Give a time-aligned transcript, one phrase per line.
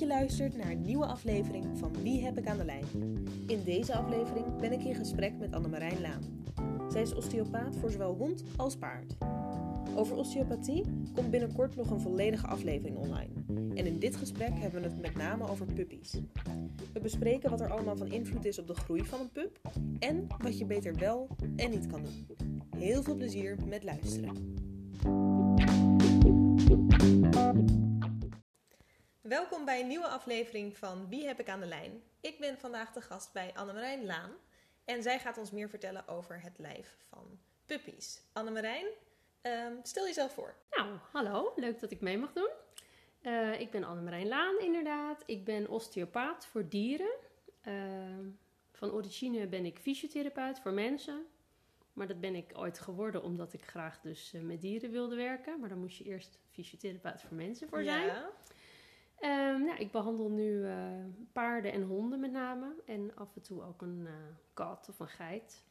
[0.00, 2.84] je luistert naar een nieuwe aflevering van Wie heb ik aan de lijn?
[3.46, 6.44] In deze aflevering ben ik in gesprek met Annemarijn Laan.
[6.90, 9.16] Zij is osteopaat voor zowel hond als paard.
[9.94, 10.84] Over osteopathie
[11.14, 13.32] komt binnenkort nog een volledige aflevering online.
[13.74, 16.20] En in dit gesprek hebben we het met name over puppies.
[16.92, 19.60] We bespreken wat er allemaal van invloed is op de groei van een pup
[19.98, 22.26] en wat je beter wel en niet kan doen.
[22.76, 24.58] Heel veel plezier met luisteren.
[29.30, 32.02] Welkom bij een nieuwe aflevering van Wie heb ik aan de lijn?
[32.20, 34.30] Ik ben vandaag de gast bij Annemarijn Laan
[34.84, 38.22] en zij gaat ons meer vertellen over het lijf van puppies.
[38.32, 38.86] Annemarijn,
[39.42, 40.54] um, stel jezelf voor.
[40.70, 42.48] Nou, hallo, leuk dat ik mee mag doen.
[43.22, 45.22] Uh, ik ben Annemarijn Laan inderdaad.
[45.26, 47.14] Ik ben osteopaat voor dieren.
[47.64, 47.74] Uh,
[48.72, 51.26] van origine ben ik fysiotherapeut voor mensen.
[51.92, 55.60] Maar dat ben ik ooit geworden omdat ik graag dus uh, met dieren wilde werken.
[55.60, 58.06] Maar dan moest je eerst fysiotherapeut voor mensen voor zijn.
[58.06, 58.30] Ja.
[59.20, 60.74] Um, nou, ik behandel nu uh,
[61.32, 62.74] paarden en honden met name.
[62.86, 64.12] En af en toe ook een uh,
[64.54, 65.64] kat of een geit.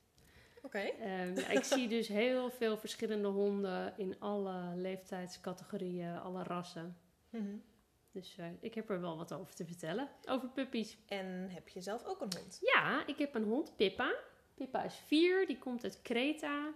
[0.58, 0.66] Oké.
[0.66, 1.28] Okay.
[1.28, 6.98] Um, ja, ik zie dus heel veel verschillende honden in alle leeftijdscategorieën, alle rassen.
[7.30, 7.64] Mm -hmm.
[8.12, 10.98] Dus uh, ik heb er wel wat over te vertellen, over puppies.
[11.08, 12.60] En heb je zelf ook een hond?
[12.62, 14.16] Ja, ik heb een hond, Pippa.
[14.54, 16.74] Pippa is vier, die komt uit Kreta.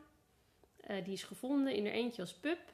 [1.04, 2.74] die is gevonden in er eentje als pup.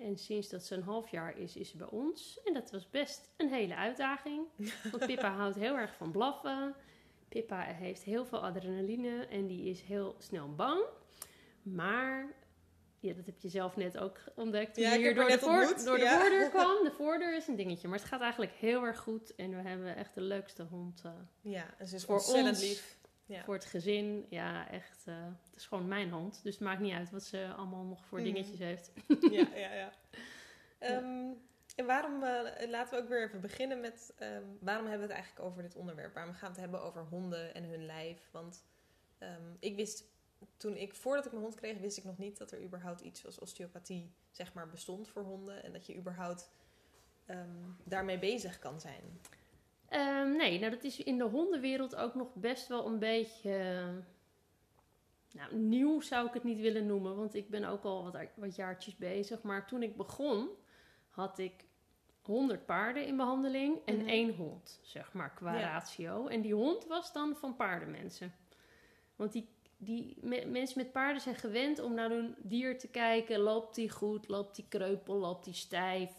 [0.00, 2.40] En sinds dat ze een half jaar is, is ze bij ons.
[2.44, 4.46] En dat was best een hele uitdaging.
[4.90, 6.74] Want Pippa houdt heel erg van blaffen.
[7.28, 10.80] Pippa heeft heel veel adrenaline en die is heel snel bang.
[11.62, 12.34] Maar,
[13.00, 15.74] ja, dat heb je zelf net ook ontdekt toen ja, je hier door, de, voor,
[15.84, 16.84] door de voordeur kwam.
[16.84, 19.34] De voordeur is een dingetje, maar het gaat eigenlijk heel erg goed.
[19.34, 22.60] En we hebben echt de leukste hond uh, Ja, ze is voor ontzettend ons.
[22.60, 22.97] lief.
[23.28, 23.44] Ja.
[23.44, 25.04] Voor het gezin, ja, echt.
[25.08, 26.40] Uh, het is gewoon mijn hand.
[26.42, 28.24] Dus het maakt niet uit wat ze allemaal nog voor mm.
[28.24, 28.92] dingetjes heeft.
[29.30, 29.92] Ja, ja, ja.
[30.80, 31.36] Um,
[31.76, 35.22] en waarom, uh, laten we ook weer even beginnen met, um, waarom hebben we het
[35.22, 36.14] eigenlijk over dit onderwerp?
[36.14, 38.28] Waarom gaan we het hebben over honden en hun lijf?
[38.30, 38.64] Want
[39.18, 40.04] um, ik wist,
[40.56, 43.26] toen ik, voordat ik mijn hond kreeg, wist ik nog niet dat er überhaupt iets
[43.26, 45.62] als osteopathie, zeg maar, bestond voor honden.
[45.62, 46.50] En dat je überhaupt
[47.84, 49.20] daarmee bezig kan zijn.
[49.90, 53.84] Um, nee, nou dat is in de hondenwereld ook nog best wel een beetje.
[55.32, 58.56] Nou, nieuw zou ik het niet willen noemen, want ik ben ook al wat, wat
[58.56, 59.42] jaartjes bezig.
[59.42, 60.48] Maar toen ik begon,
[61.08, 61.64] had ik
[62.22, 64.08] 100 paarden in behandeling en mm -hmm.
[64.08, 65.60] één hond, zeg maar, qua ja.
[65.60, 66.26] ratio.
[66.26, 68.34] En die hond was dan van paardenmensen.
[69.16, 73.38] Want die, die me, mensen met paarden zijn gewend om naar hun dier te kijken.
[73.38, 74.28] Loopt die goed?
[74.28, 75.14] Loopt die kreupel?
[75.14, 76.10] Loopt die stijf?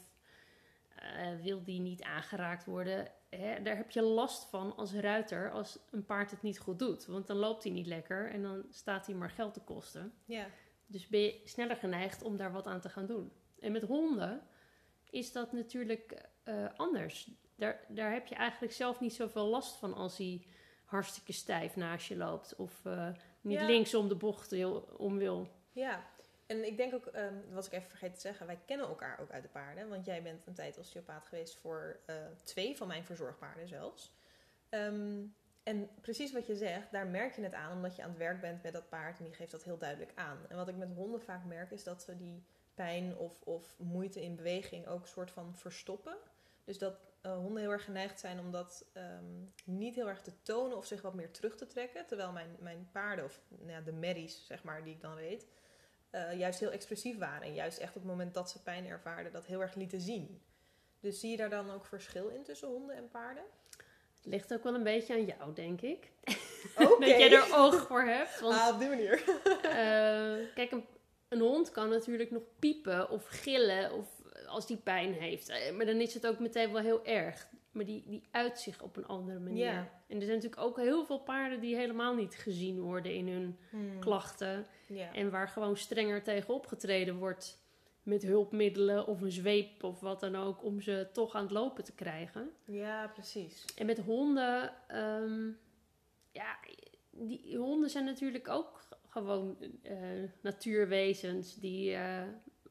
[0.96, 3.12] Uh, wil die niet aangeraakt worden?
[3.30, 7.06] Hè, daar heb je last van als ruiter als een paard het niet goed doet.
[7.06, 10.14] Want dan loopt hij niet lekker en dan staat hij maar geld te kosten.
[10.26, 10.48] Ja.
[10.86, 13.32] Dus ben je sneller geneigd om daar wat aan te gaan doen.
[13.60, 14.42] En met honden
[15.10, 17.32] is dat natuurlijk uh, anders.
[17.56, 20.46] Daar, daar heb je eigenlijk zelf niet zoveel last van als hij
[20.86, 22.56] hartstikke stijf naast je loopt.
[22.56, 23.10] Of uh,
[23.42, 23.66] niet ja.
[23.66, 25.48] links om de bocht wil, om wil.
[25.72, 26.08] Ja,
[26.50, 29.32] en ik denk ook, um, was ik even vergeten te zeggen, wij kennen elkaar ook
[29.32, 29.90] uit de paarden.
[29.90, 34.14] Want jij bent een tijd osteopaat geweest voor uh, twee van mijn verzorgpaarden zelfs.
[34.70, 38.18] Um, en precies wat je zegt, daar merk je het aan omdat je aan het
[38.18, 40.38] werk bent met dat paard en die geeft dat heel duidelijk aan.
[40.48, 42.44] En wat ik met honden vaak merk is dat ze die
[42.74, 46.18] pijn of, of moeite in beweging ook soort van verstoppen.
[46.64, 50.42] Dus dat uh, honden heel erg geneigd zijn om dat um, niet heel erg te
[50.42, 52.06] tonen of zich wat meer terug te trekken.
[52.06, 55.48] Terwijl mijn, mijn paarden, of nou ja, de merries zeg maar, die ik dan reed,
[56.12, 57.42] uh, juist heel expressief waren.
[57.42, 60.42] En juist echt op het moment dat ze pijn ervaarden, dat heel erg lieten zien.
[61.00, 63.44] Dus zie je daar dan ook verschil in tussen honden en paarden?
[64.18, 66.12] Het ligt ook wel een beetje aan jou, denk ik.
[66.76, 67.10] Okay.
[67.10, 68.40] dat jij er oog voor hebt.
[68.40, 69.24] Want, ah, op die manier.
[69.64, 70.86] uh, kijk, een,
[71.28, 74.08] een, hond kan natuurlijk nog piepen of gillen of
[74.46, 75.72] als die pijn heeft.
[75.74, 77.48] Maar dan is het ook meteen wel heel erg.
[77.80, 79.66] Maar die, die uit zich op een andere manier.
[80.08, 83.58] En er zijn natuurlijk ook heel veel paarden die helemaal niet gezien worden in hun
[83.70, 84.00] Hmm.
[84.00, 84.66] klachten.
[85.14, 87.62] En waar gewoon strenger tegen opgetreden wordt
[88.04, 91.84] met hulpmiddelen of een zweep of wat dan ook, om ze toch aan het lopen
[91.84, 92.50] te krijgen.
[92.66, 93.66] ja, precies.
[93.76, 95.58] En met honden, um,
[96.32, 96.60] ja,
[97.12, 99.98] die honden zijn natuurlijk ook gewoon uh,
[100.42, 102.22] natuurwezens die uh,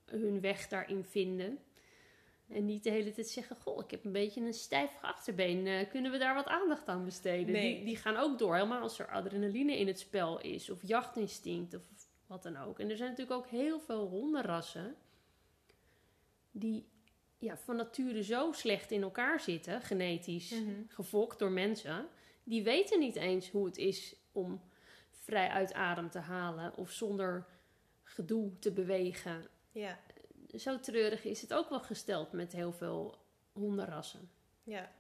[0.07, 1.59] hun weg daarin vinden.
[2.49, 5.67] En niet de hele tijd zeggen: Goh, ik heb een beetje een stijf achterbeen.
[5.67, 7.53] Uh, kunnen we daar wat aandacht aan besteden?
[7.53, 7.75] Nee.
[7.77, 11.75] Die, die gaan ook door, helemaal als er adrenaline in het spel is, of jachtinstinct,
[11.75, 11.83] of
[12.27, 12.79] wat dan ook.
[12.79, 14.95] En er zijn natuurlijk ook heel veel hondenrassen
[16.51, 16.89] die
[17.39, 20.73] ja, van nature zo slecht in elkaar zitten, genetisch Mhm.
[20.89, 22.09] gefokt door mensen.
[22.45, 24.61] Die weten niet eens hoe het is om
[25.11, 27.47] vrij uit adem te halen of zonder
[28.03, 29.47] gedoe te bewegen.
[29.73, 29.99] Ja,
[30.57, 33.19] Zo treurig is het ook wel gesteld met heel veel
[33.53, 34.31] hondenrassen.
[34.63, 34.91] Ja.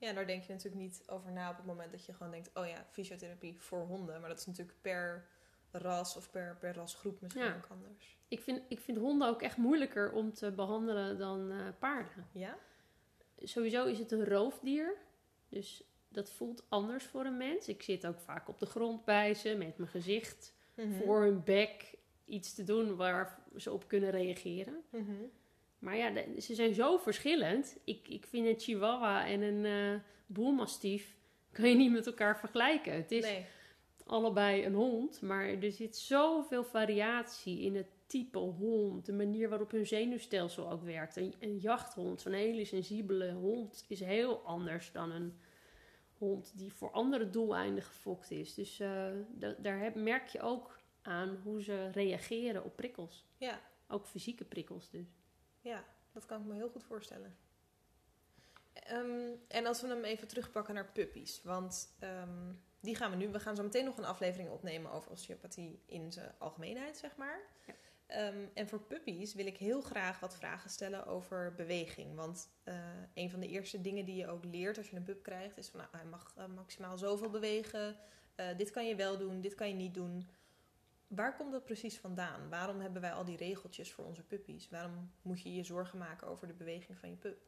[0.00, 2.50] Ja, daar denk je natuurlijk niet over na op het moment dat je gewoon denkt...
[2.54, 4.20] oh ja, fysiotherapie voor honden.
[4.20, 5.26] Maar dat is natuurlijk per
[5.70, 7.56] ras of per, per rasgroep misschien Ja.
[7.56, 8.16] ook anders.
[8.28, 12.26] Ik vind, ik vind honden ook echt moeilijker om te behandelen dan eh, paarden.
[12.32, 12.58] Ja?
[13.38, 14.96] Sowieso is het een roofdier.
[15.48, 17.68] Dus dat voelt anders voor een mens.
[17.68, 20.92] Ik zit ook vaak op de grond bij ze met mijn gezicht Mhm.
[20.92, 21.97] voor hun bek
[22.28, 24.82] iets te doen waar ze op kunnen reageren.
[24.90, 25.12] Mhm.
[25.78, 27.76] Maar ja, de- ze zijn zo verschillend.
[27.84, 31.16] Ik, ik vind een chihuahua en een boelmastief
[31.52, 32.92] kan je niet met elkaar vergelijken.
[32.94, 33.44] Het is Nee.
[34.06, 39.70] allebei een hond, maar er zit zoveel variatie in het type hond, de manier waarop
[39.70, 41.16] hun zenuwstelsel ook werkt.
[41.16, 45.38] Een, een jachthond, zo'n hele sensibele hond, is heel anders dan een
[46.18, 48.54] hond die voor andere doeleinden gefokt is.
[48.54, 50.77] Dus da- daar heb, merk je ook
[51.08, 53.26] aan hoe ze reageren op prikkels.
[53.36, 53.60] Ja.
[53.88, 55.06] Ook fysieke prikkels dus.
[55.60, 57.36] Ja, dat kan ik me heel goed voorstellen.
[58.72, 61.42] Ehm, en als we hem even terugpakken naar puppies.
[61.42, 63.28] Want ehm, die gaan we nu...
[63.28, 67.40] We gaan zo meteen nog een aflevering opnemen over osteopathie in zijn algemeenheid, zeg maar.
[67.66, 67.74] Ja.
[68.06, 72.14] Ehm, en voor puppies wil ik heel graag wat vragen stellen over beweging.
[72.14, 72.74] Want eh,
[73.14, 75.58] een van de eerste dingen die je ook leert als je een pup krijgt...
[75.58, 77.96] is van, nou, hij mag eh, maximaal zoveel bewegen.
[78.34, 80.28] Eh, dit kan je wel doen, dit kan je niet doen.
[81.08, 82.48] Waar komt dat precies vandaan?
[82.48, 84.68] Waarom hebben wij al die regeltjes voor onze puppies?
[84.70, 87.38] Waarom moet je je zorgen maken over de beweging van je pup?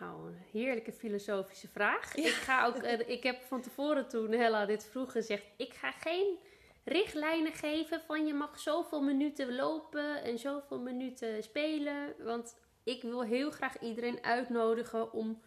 [0.00, 2.16] Nou, een heerlijke filosofische vraag.
[2.16, 2.26] Ja.
[2.26, 5.44] Ik, ga ook, eh, ik heb van tevoren toen Hella dit vroeg gezegd...
[5.56, 6.38] ik ga geen
[6.84, 12.14] richtlijnen geven van je mag zoveel minuten lopen en zoveel minuten spelen.
[12.18, 15.42] Want ik wil heel graag iedereen uitnodigen om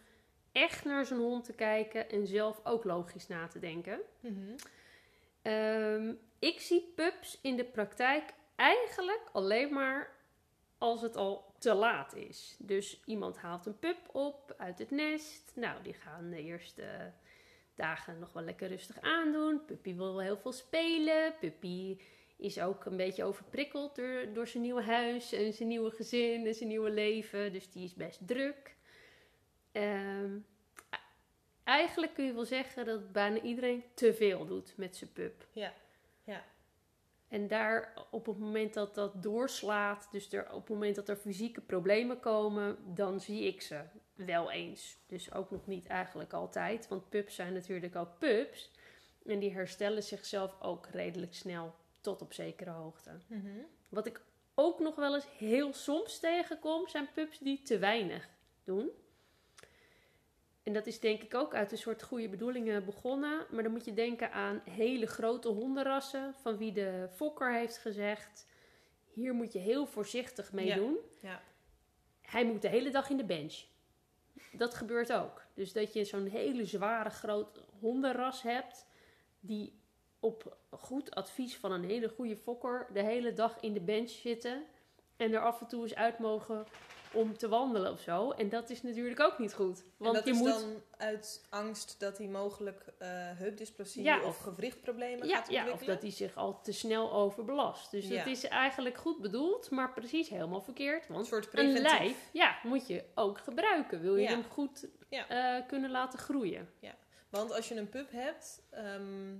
[0.52, 2.10] echt naar zijn hond te kijken...
[2.10, 4.00] en zelf ook logisch na te denken.
[5.42, 10.16] Ehm, ik zie pups in de praktijk eigenlijk alleen maar
[10.78, 12.56] als het al te laat is.
[12.58, 15.52] Dus iemand haalt een pup op uit het nest.
[15.54, 17.12] Nou, die gaan de eerste
[17.74, 19.64] dagen nog wel lekker rustig aandoen.
[19.64, 21.34] Puppy wil heel veel spelen.
[21.40, 21.98] Puppy
[22.36, 24.00] is ook een beetje overprikkeld
[24.34, 27.52] door, zijn nieuwe huis en zijn nieuwe gezin en zijn nieuwe leven.
[27.52, 28.76] Dus die is best druk.
[29.72, 30.40] E-
[31.70, 35.46] eigenlijk kun je wel zeggen dat bijna iedereen te veel doet met zijn pup.
[35.52, 35.72] Ja,
[36.24, 36.44] ja.
[37.28, 41.16] En daar op het moment dat dat doorslaat, dus er, op het moment dat er
[41.16, 43.80] fysieke problemen komen, dan zie ik ze
[44.14, 44.98] wel eens.
[45.06, 48.70] Dus ook nog niet eigenlijk altijd, want pups zijn natuurlijk ook pups.
[49.26, 53.10] En die herstellen zichzelf ook redelijk snel tot op zekere hoogte.
[53.26, 53.48] Mhm.
[53.88, 54.20] Wat ik
[54.54, 58.28] ook nog wel eens heel soms tegenkom, zijn pups die te weinig
[58.64, 58.90] doen.
[60.70, 63.46] En dat is denk ik ook uit een soort goede bedoelingen begonnen.
[63.50, 68.46] Maar dan moet je denken aan hele grote hondenrassen, van wie de fokker heeft gezegd:
[69.08, 70.74] hier moet je heel voorzichtig mee Ja.
[70.74, 70.96] doen.
[71.20, 71.42] Ja.
[72.20, 73.64] Hij moet de hele dag in de bench.
[74.52, 75.42] Dat gebeurt ook.
[75.54, 78.86] Dus dat je zo'n hele zware grote hondenras hebt,
[79.40, 79.80] die
[80.20, 84.64] op goed advies van een hele goede fokker de hele dag in de bench zitten
[85.16, 86.66] en er af en toe eens uit mogen
[87.14, 88.30] om te wandelen of zo.
[88.30, 89.82] En dat is natuurlijk ook niet goed.
[89.96, 90.48] Want en dat je is moet.
[90.48, 95.58] dan uit angst dat hij mogelijk eh heupdysplasie Ja, of, of- gewrichtproblemen ja, gaat ja,
[95.60, 95.88] ontwikkelen.
[95.94, 97.90] of dat hij zich al te snel overbelast.
[97.90, 98.16] Dus Ja.
[98.16, 101.08] dat is eigenlijk goed bedoeld, maar precies helemaal verkeerd.
[101.08, 101.98] Een Want soort een preventief.
[101.98, 104.00] lijf ja, moet je ook gebruiken.
[104.00, 104.28] Wil je Ja.
[104.30, 105.28] hem goed Ja.
[105.28, 106.68] eh, kunnen laten groeien.
[107.30, 109.36] Want als je een pup hebt, ehm,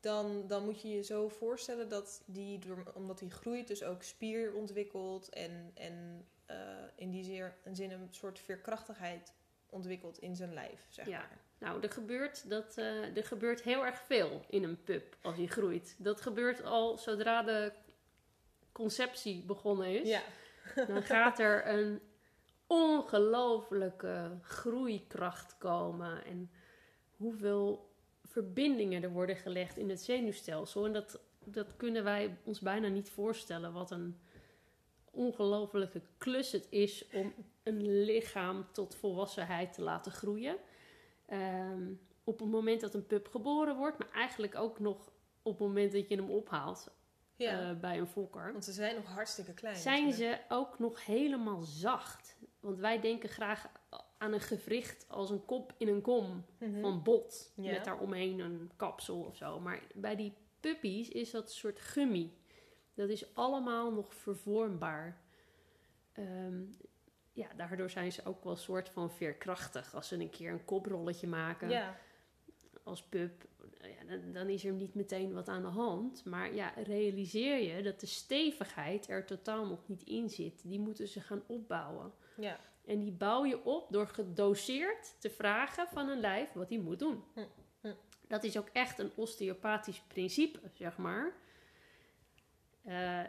[0.00, 4.02] dan, dan moet je je zo voorstellen dat die, door, omdat hij groeit, dus ook
[4.02, 6.56] spier ontwikkelt en, en eh,
[6.94, 9.32] in die zeer, een zin een soort veerkrachtigheid
[9.70, 11.18] ontwikkelt in zijn lijf, zeg Ja.
[11.18, 11.38] maar.
[11.58, 15.46] Nou, er gebeurt, dat, eh, er gebeurt heel erg veel in een pup als hij
[15.46, 15.94] groeit.
[15.98, 17.72] Dat gebeurt al zodra de
[18.72, 20.08] conceptie begonnen is.
[20.08, 20.22] Ja.
[20.86, 22.00] Dan gaat er een
[22.66, 26.24] ongelofelijke groeikracht komen.
[26.24, 26.50] En
[27.16, 27.92] hoeveel
[28.24, 30.84] verbindingen er worden gelegd in het zenuwstelsel.
[30.86, 33.72] En dat, dat kunnen wij ons bijna niet voorstellen.
[33.72, 34.18] Wat een
[35.18, 37.32] ongelofelijke klus het is om
[37.62, 40.56] een lichaam tot volwassenheid te laten groeien.
[41.26, 41.92] Ehm,
[42.24, 45.10] op het moment dat een pup geboren wordt, maar eigenlijk ook nog
[45.42, 46.90] op het moment dat je hem ophaalt
[47.36, 47.70] ja.
[47.70, 49.76] eh, bij een fokker Want ze zijn nog hartstikke klein.
[49.76, 50.40] zijn natuurlijk.
[50.48, 52.36] ze ook nog helemaal zacht.
[52.60, 53.66] Want wij denken graag
[54.18, 56.80] aan een gewricht als een kop in een kom Mhm.
[56.80, 57.52] van bot.
[57.56, 57.70] Ja.
[57.72, 59.60] Met daaromheen een kapsel of zo.
[59.60, 62.32] Maar bij die puppies is dat een soort gummi.
[62.98, 65.20] Dat is allemaal nog vervormbaar.
[66.12, 66.62] Ehm,
[67.32, 69.94] ja, daardoor zijn ze ook wel een soort van veerkrachtig.
[69.94, 71.98] Als ze een keer een koprolletje maken Ja,
[72.82, 73.44] als pup,
[73.80, 76.24] ja, dan, dan is er niet meteen wat aan de hand.
[76.24, 80.62] Maar ja, realiseer je dat de stevigheid er totaal nog niet in zit.
[80.64, 82.12] Die moeten ze gaan opbouwen.
[82.36, 82.60] ja.
[82.84, 86.98] En die bouw je op door gedoseerd te vragen van een lijf wat hij moet
[86.98, 87.24] doen.
[87.34, 87.44] Hm,
[87.80, 87.94] hm.
[88.28, 91.32] Dat is ook echt een osteopathisch principe, zeg maar.
[92.88, 93.20] Eh,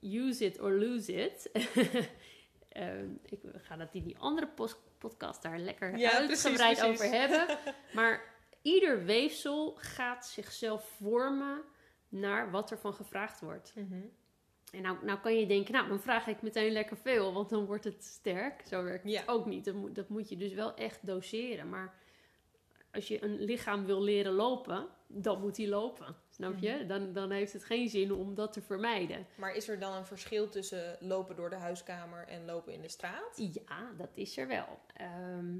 [0.00, 1.50] use it or lose it.
[2.70, 4.48] Ehm, ik ga dat in die andere
[4.98, 7.04] podcast daar lekker Ja, uitgebreid precies, precies.
[7.04, 7.58] over hebben.
[7.94, 8.22] Maar
[8.62, 11.62] ieder weefsel gaat zichzelf vormen
[12.08, 13.72] naar wat er van gevraagd wordt.
[13.74, 14.00] Mhm.
[14.72, 17.64] En nou, nou kan je denken, nou dan vraag ik meteen lekker veel, want dan
[17.66, 18.62] wordt het sterk.
[18.66, 19.22] Zo werkt het Ja.
[19.26, 19.64] ook niet.
[19.64, 21.68] Dat moet, dat moet je dus wel echt doseren.
[21.68, 21.94] Maar
[22.92, 26.16] als je een lichaam wil leren lopen, dan moet hij lopen.
[26.40, 26.72] Snap je?
[26.72, 26.86] Mhm.
[26.86, 29.26] Dan, dan heeft het geen zin om dat te vermijden.
[29.34, 32.88] Maar is er dan een verschil tussen lopen door de huiskamer en lopen in de
[32.88, 33.36] straat?
[33.36, 34.78] Ja, dat is er wel.
[34.94, 35.56] Ehm,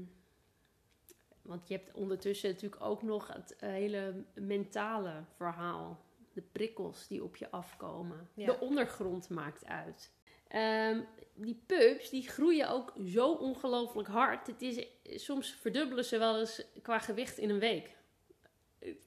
[1.41, 6.05] want je hebt ondertussen natuurlijk ook nog het eh, hele mentale verhaal.
[6.33, 8.29] De prikkels die op je afkomen.
[8.33, 8.45] Ja.
[8.45, 10.11] De ondergrond maakt uit.
[10.47, 11.01] Ehm,
[11.33, 14.47] die pups die groeien ook zo ongelooflijk hard.
[14.47, 17.97] Het is, soms verdubbelen ze wel eens qua gewicht in een week.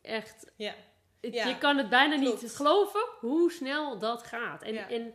[0.02, 0.52] Echt.
[0.56, 0.74] Ja.
[1.24, 2.42] Het- Ja, je kan het bijna klopt.
[2.42, 4.62] niet geloven hoe snel dat gaat.
[4.62, 4.88] En, Ja.
[4.90, 5.14] en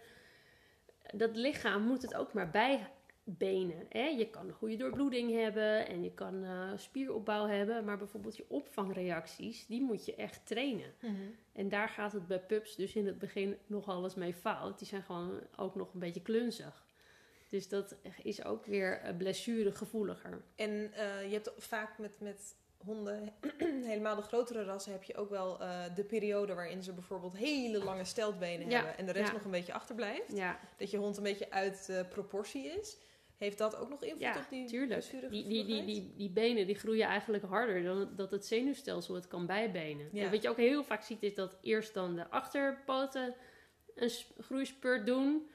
[1.14, 3.86] dat lichaam moet het ook maar bijbenen.
[3.90, 4.04] Hè?
[4.08, 7.86] Je kan een goede doorbloeding hebben en je kan eh, spieropbouw hebben.
[7.86, 10.94] Maar bijvoorbeeld je opvangreacties, die moet je echt trainen.
[11.00, 11.14] Mhm.
[11.54, 14.80] En daar gaat het bij pups dus in het begin nog alles mee fout.
[14.80, 16.88] Die zijn gewoon ook nog een beetje klunzig.
[17.50, 20.42] Dus dat is ook weer eh, blessuregevoeliger.
[20.56, 22.56] En eh, je hebt vaak met, met
[22.86, 23.34] honden,
[23.92, 27.84] helemaal de grotere rassen, heb je ook wel eh, de periode waarin ze bijvoorbeeld hele
[27.84, 29.34] lange steltbenen Ja, hebben en de rest ja.
[29.34, 30.32] nog een beetje achterblijft.
[30.36, 32.98] Ja, Dat je hond een beetje uit proportie is.
[33.38, 35.10] Heeft dat ook nog invloed op die tuurlijk.
[35.30, 39.28] Die, die, die, die, die benen die groeien eigenlijk harder dan dat het zenuwstelsel het
[39.28, 40.10] kan bijbenen.
[40.14, 43.36] En wat je ook heel vaak ziet is dat eerst dan de achterpoten
[43.96, 45.50] een groeispurt doen.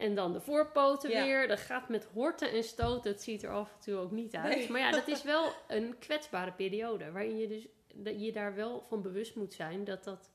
[0.00, 1.24] En dan de voorpoten Ja.
[1.24, 1.48] weer.
[1.48, 3.10] Dat gaat met horten en stoten.
[3.10, 4.56] Het ziet er af en toe ook niet uit.
[4.56, 4.70] Nee.
[4.70, 7.10] Maar ja, dat is wel een kwetsbare periode.
[7.10, 10.30] Waarin je dus dat je daar wel van bewust moet zijn dat, dat,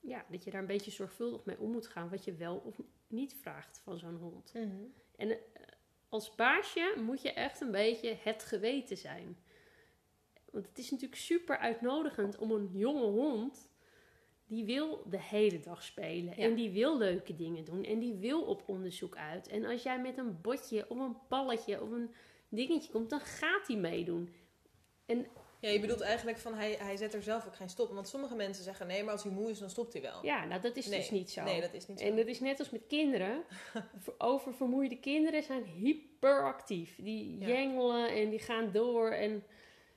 [0.00, 2.10] ja, dat je daar een beetje zorgvuldig mee om moet gaan.
[2.10, 4.52] Wat je wel of niet vraagt van zo'n hond.
[4.54, 4.68] Mhm.
[5.16, 5.36] En eh,
[6.08, 9.38] als baasje moet je echt een beetje het geweten zijn.
[10.50, 13.69] Want het is natuurlijk super uitnodigend om een jonge hond.
[14.50, 16.32] Die wil de hele dag spelen.
[16.36, 16.42] Ja.
[16.44, 17.84] En die wil leuke dingen doen.
[17.84, 19.48] En die wil op onderzoek uit.
[19.48, 22.10] En als jij met een botje of een balletje of een
[22.48, 24.34] dingetje komt, dan gaat hij meedoen.
[25.60, 27.92] Ja, je bedoelt eigenlijk van hij, hij zet er zelf ook geen stop.
[27.92, 30.24] Want sommige mensen zeggen nee, maar als hij moe is, dan stopt hij wel.
[30.24, 31.42] Ja, nou dat is Nee, dus niet zo.
[31.44, 32.04] Nee, dat is niet zo.
[32.06, 33.42] En dat is net als met kinderen.
[34.02, 36.96] Ver- Oververmoeide kinderen zijn hyperactief.
[37.02, 37.46] Die Ja.
[37.46, 39.10] jengelen en die gaan door.
[39.10, 39.42] En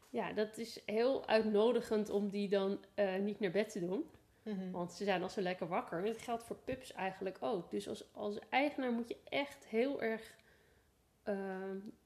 [0.09, 4.05] ja, dat is heel uitnodigend om die dan eh, niet naar bed te doen.
[4.43, 4.71] Mhm.
[4.71, 5.99] Want ze zijn al zo lekker wakker.
[5.99, 7.71] En dat geldt voor pups eigenlijk ook.
[7.71, 10.33] Dus als, als eigenaar moet je echt heel erg
[11.23, 11.35] eh,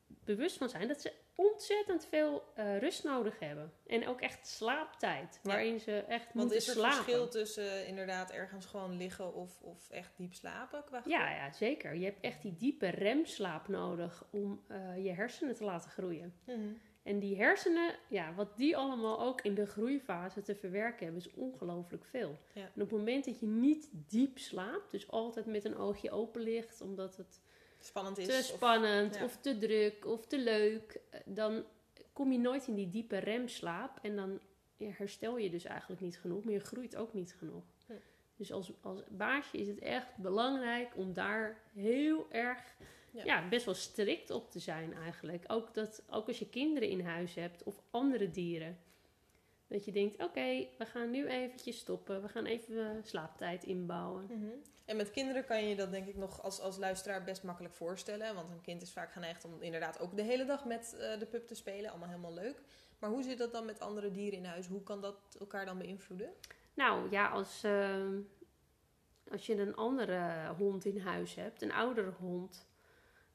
[0.07, 3.73] bewust van zijn dat ze ontzettend veel eh, rust nodig hebben.
[3.87, 5.39] En ook echt slaaptijd.
[5.43, 5.49] Ja.
[5.49, 6.95] Waarin ze echt Want moeten is er slapen.
[6.95, 10.83] verschil tussen inderdaad ergens gewoon liggen of, of echt diep slapen?
[10.83, 11.95] Qua Ja, ja, zeker.
[11.95, 16.33] Je hebt echt die diepe remslaap nodig om eh, je hersenen te laten groeien.
[16.45, 16.67] Mhm.
[17.07, 21.33] En die hersenen, ja, wat die allemaal ook in de groeifase te verwerken hebben, is
[21.33, 22.37] ongelooflijk veel.
[22.53, 22.61] Ja.
[22.61, 26.41] En op het moment dat je niet diep slaapt, dus altijd met een oogje open
[26.41, 27.41] ligt, omdat het
[27.79, 28.25] Spannend is.
[28.25, 29.23] te of- spannend ja.
[29.23, 31.63] of te druk of te leuk, eh, dan
[32.13, 34.39] kom je nooit in die diepe remslaap en dan
[34.77, 37.63] ja, herstel je dus eigenlijk niet genoeg, maar je groeit ook niet genoeg.
[38.35, 42.75] Dus als, als baasje is het echt belangrijk om daar heel erg,
[43.17, 43.23] Ja.
[43.25, 43.47] ja.
[43.47, 45.43] best wel strikt op te zijn eigenlijk.
[45.47, 48.77] Ook, dat, ook als je kinderen in huis hebt of andere dieren.
[49.67, 52.21] Dat je denkt, oké, we gaan nu eventjes stoppen.
[52.21, 54.25] We gaan even slaaptijd inbouwen.
[54.29, 54.51] Mhm.
[54.85, 57.73] En met kinderen kan je je dat denk ik nog als, als luisteraar best makkelijk
[57.73, 58.35] voorstellen.
[58.35, 61.25] Want een kind is vaak geneigd om inderdaad ook de hele dag met eh, de
[61.25, 61.89] pup te spelen.
[61.89, 62.61] Allemaal helemaal leuk.
[62.99, 64.67] Maar hoe zit dat dan met andere dieren in huis?
[64.67, 66.29] Hoe kan dat elkaar dan beïnvloeden?
[66.73, 68.19] Nou ja, als, ehm,
[69.31, 72.67] als je een andere hond in huis hebt, een oudere hond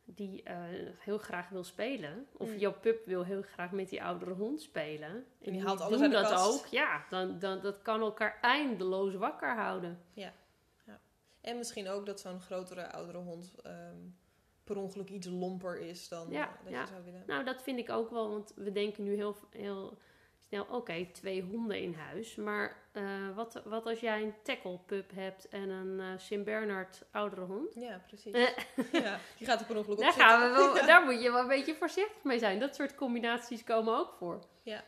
[0.04, 0.56] die eh,
[0.98, 2.56] heel graag wil spelen, of Mm.
[2.58, 6.00] jouw pup wil heel graag met die oudere hond spelen, en, die die haalt alles
[6.00, 6.60] doen uit de dat kast.
[6.64, 9.98] ook, ja, dan, dan dat kan elkaar eindeloos wakker houden.
[11.40, 13.96] En misschien ook dat zo'n grotere, oudere hond ehm,
[14.64, 16.80] per ongeluk iets lomper is dan Ja, dat ja.
[16.80, 17.22] je zou willen.
[17.26, 19.98] Nou, dat vind ik ook wel, want we denken nu heel, heel
[20.52, 25.10] snel, oké, twee honden in huis, maar eh, wat, wat als jij een tackle pup
[25.14, 26.44] hebt en een eh St.
[26.44, 27.74] Bernard oudere hond?
[27.74, 28.32] Ja, precies.
[28.34, 28.48] Eh.
[29.04, 31.40] ja, die gaat er per ongeluk op Daar, gaan we wel, daar moet je wel
[31.40, 32.58] een beetje voorzichtig mee zijn.
[32.60, 34.46] Dat soort combinaties komen ook voor.
[34.62, 34.84] Ja.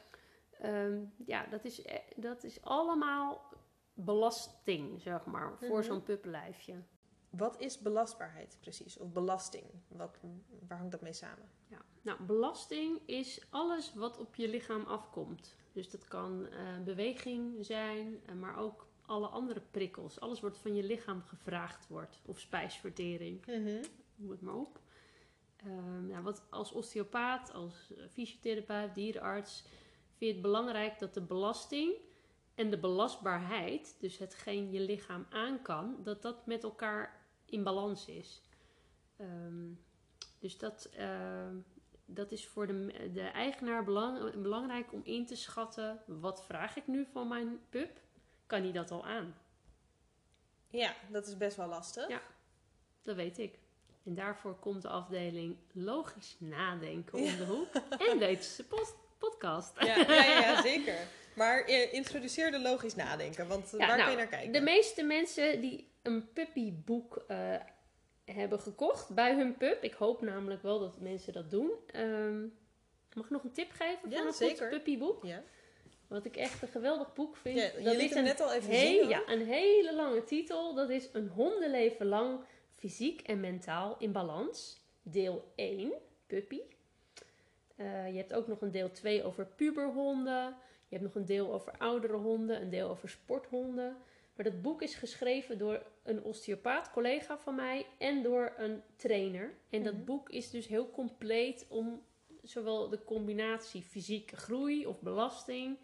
[0.61, 1.83] Ehm, ja, dat is,
[2.16, 3.52] dat is allemaal
[3.94, 5.83] belasting, zeg maar, voor Mhm.
[5.83, 6.75] zo'n puppenlijfje.
[7.30, 8.99] wat is belastbaarheid precies?
[8.99, 9.64] Of belasting?
[9.88, 10.18] Wat,
[10.68, 11.50] waar hangt dat mee samen?
[11.75, 11.85] Ja.
[12.02, 15.57] Nou, belasting is alles wat op je lichaam afkomt.
[15.73, 20.21] Dus dat kan eh, beweging zijn, eh, maar ook alle andere prikkels.
[20.21, 22.21] Alles wat van je lichaam gevraagd wordt.
[22.25, 23.47] Of spijsvertering,
[24.16, 24.81] noem het maar op.
[26.07, 31.95] Nou, wat als osteopaat, als eh, fysiotherapeut, dierenarts, vind je het belangrijk dat de belasting
[32.54, 38.07] en de belastbaarheid, dus hetgeen je lichaam aan kan, dat dat met elkaar in balans
[38.07, 38.43] is.
[39.16, 39.73] Ehm,
[40.45, 41.57] dus dat, ehm,
[42.07, 46.87] dat is voor de, de eigenaar belang, belangrijk om in te schatten: wat vraag ik
[46.87, 48.01] nu van mijn pup?
[48.47, 49.37] Kan hij dat al aan?
[50.69, 52.09] Ja, dat is best wel lastig.
[52.09, 52.21] Ja.
[53.03, 53.59] Dat weet ik.
[54.05, 57.69] En daarvoor komt de afdeling logisch nadenken om de hoek.
[58.11, 59.73] En deze post- podcast.
[59.81, 61.07] Ja, ja, ja, zeker.
[61.35, 64.53] Maar eh, introduceer de logisch nadenken, want Ja, waar nou, kun je naar kijken?
[64.53, 67.55] De meeste mensen die een puppyboek eh,
[68.25, 69.83] hebben gekocht bij hun pup.
[69.83, 71.71] Ik hoop namelijk wel dat mensen dat doen.
[71.87, 72.40] Ehm,
[73.14, 74.57] mag ik nog een tip geven Ja, van een zeker.
[74.59, 75.25] goed puppyboek?
[75.25, 75.43] Ja.
[76.09, 77.59] Wat ik echt een geweldig boek vind.
[77.59, 79.09] Ja, je dat liet is hem net al even Hey, zien.
[79.09, 80.75] ja, een hele lange titel.
[80.75, 82.40] Dat is Een hondenleven lang
[82.75, 84.83] fysiek en mentaal in balans.
[85.02, 85.93] Deel 1,
[86.26, 86.61] puppy.
[87.76, 90.45] Eh, je hebt ook nog een deel 2 over puberhonden.
[90.88, 92.61] Je hebt nog een deel over oudere honden.
[92.62, 93.97] Een deel over sporthonden.
[94.35, 97.87] Maar dat boek is geschreven door een osteopaat, collega van mij.
[97.99, 99.55] En door een trainer.
[99.71, 100.05] En dat Mhm.
[100.05, 102.03] boek is dus heel compleet om
[102.43, 105.79] zowel de combinatie fysieke groei of belasting...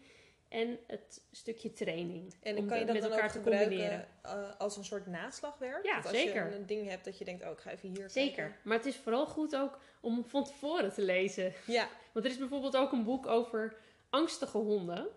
[0.51, 2.33] En het stukje training.
[2.41, 4.07] En om kan je dat met dan elkaar ook gebruiken combineren.
[4.21, 5.85] eh, als een soort naslagwerk?
[5.85, 6.49] Ja, als zeker.
[6.49, 8.35] je een ding hebt dat je denkt, oh, ik ga even hier Zeker.
[8.35, 8.55] kijken.
[8.63, 11.53] Maar het is vooral goed ook om van tevoren te lezen.
[11.67, 13.75] Ja, Want er is bijvoorbeeld ook een boek over
[14.09, 15.07] angstige honden.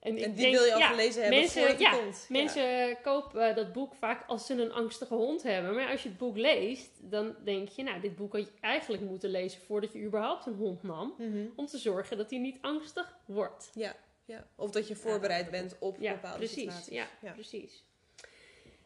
[0.00, 2.26] En, en die denk, wil je al ja, gelezen hebben mensen- voordat het ja, komt.
[2.28, 2.36] Ja.
[2.42, 5.74] Mensen kopen eh, dat boek vaak als ze een angstige hond hebben.
[5.74, 9.02] Maar als je het boek leest, dan denk je, nou, dit boek had je eigenlijk
[9.02, 11.14] moeten lezen voordat je überhaupt een hond nam.
[11.18, 11.46] Mhm.
[11.56, 13.70] Om te zorgen dat hij niet angstig wordt.
[13.74, 14.46] Ja, ja.
[14.56, 16.54] Of dat je voorbereid bent op bepaalde precies.
[16.62, 16.94] situaties.
[16.94, 17.32] Ja, Ja.
[17.32, 17.84] precies.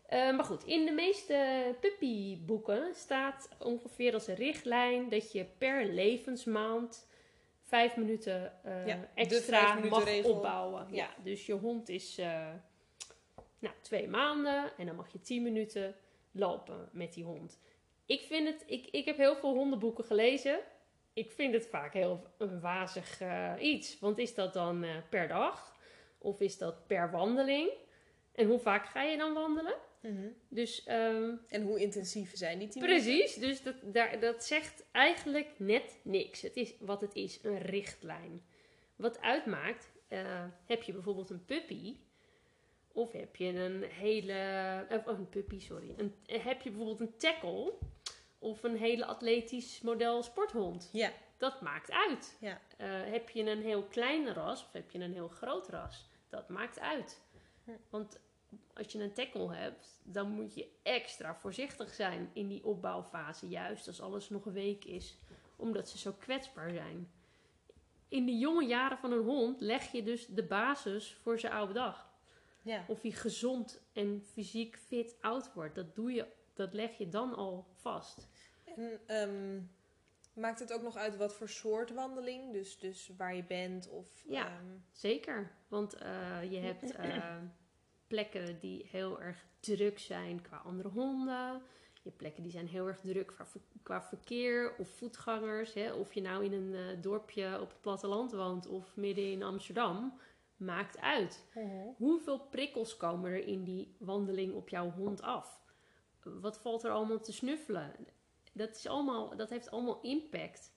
[0.06, 5.84] Eh, maar goed, in de meeste puppyboeken staat ongeveer als een richtlijn dat je per
[5.86, 7.06] levensmaand
[7.64, 10.30] vijf minuten eh, Ja, extra vijf minuten mag regel.
[10.32, 10.86] opbouwen.
[10.90, 10.94] Ja.
[10.96, 11.22] Ja.
[11.22, 12.48] dus je hond is eh,
[13.58, 15.96] nou, twee maanden en dan mag je tien minuten
[16.32, 17.60] lopen met die hond.
[18.06, 20.60] Ik, vind het, ik, ik heb heel veel hondenboeken gelezen.
[21.12, 23.98] Ik vind het vaak heel een wazig eh, iets.
[23.98, 25.76] Want is dat dan per dag?
[26.18, 27.70] Of is dat per wandeling?
[28.32, 29.74] En hoe vaak ga je dan wandelen?
[30.04, 30.28] Mhm.
[30.48, 35.48] Dus ehm, En hoe intensief zijn die tien precies, dus dat, daar, dat zegt eigenlijk
[35.56, 36.40] net niks.
[36.40, 38.42] Het is wat het is, een richtlijn.
[38.96, 41.96] Wat uitmaakt, eh, heb je bijvoorbeeld een puppy...
[42.92, 44.86] Of heb je een hele...
[45.06, 45.94] Oh, een puppy, sorry.
[45.96, 47.72] Een, heb je bijvoorbeeld een tackle...
[48.38, 50.88] Of een hele atletisch model sporthond.
[50.92, 52.36] Ja, Dat maakt uit.
[52.40, 52.60] Ja.
[52.76, 56.08] Eh, heb je een heel klein ras of heb je een heel groot ras?
[56.28, 57.20] Dat maakt uit.
[57.64, 57.70] Hm.
[57.90, 58.20] Want
[58.74, 63.48] als je een tackle hebt, dan moet je extra voorzichtig zijn in die opbouwfase.
[63.48, 65.18] Juist als alles nog een week is.
[65.56, 67.10] Omdat ze zo kwetsbaar zijn.
[68.08, 71.72] In de jonge jaren van een hond leg je dus de basis voor zijn oude
[71.72, 72.10] dag.
[72.62, 72.84] ja.
[72.88, 75.74] Of hij gezond en fysiek fit oud wordt.
[75.74, 78.28] Dat, doe je, dat leg je dan al vast.
[78.64, 79.60] En ehm,
[80.34, 82.52] maakt het ook nog uit wat voor soort wandeling?
[82.52, 84.06] Dus, dus waar je bent of...
[84.26, 84.46] Ja.
[84.46, 87.36] ehm, Zeker, want eh, je hebt eh,
[88.14, 91.52] plekken die heel erg druk zijn qua andere honden.
[91.92, 95.74] Je hebt plekken die zijn heel erg druk qua, ver- qua verkeer of voetgangers.
[95.74, 95.92] Hè?
[95.92, 100.18] Of je nou in een eh, dorpje op het platteland woont of midden in Amsterdam.
[100.56, 101.44] Maakt uit.
[101.96, 105.60] Hoeveel prikkels komen er in die wandeling op jouw hond af?
[106.22, 107.92] Wat valt er allemaal te snuffelen?
[108.52, 110.72] Dat, is allemaal, dat heeft allemaal impact.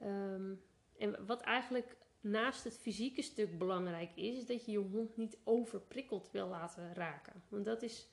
[0.00, 0.54] Ehm,
[0.98, 5.38] en wat eigenlijk naast het fysieke stuk belangrijk is, is dat je je hond niet
[5.44, 7.42] overprikkeld wil laten raken.
[7.48, 8.08] Want dat is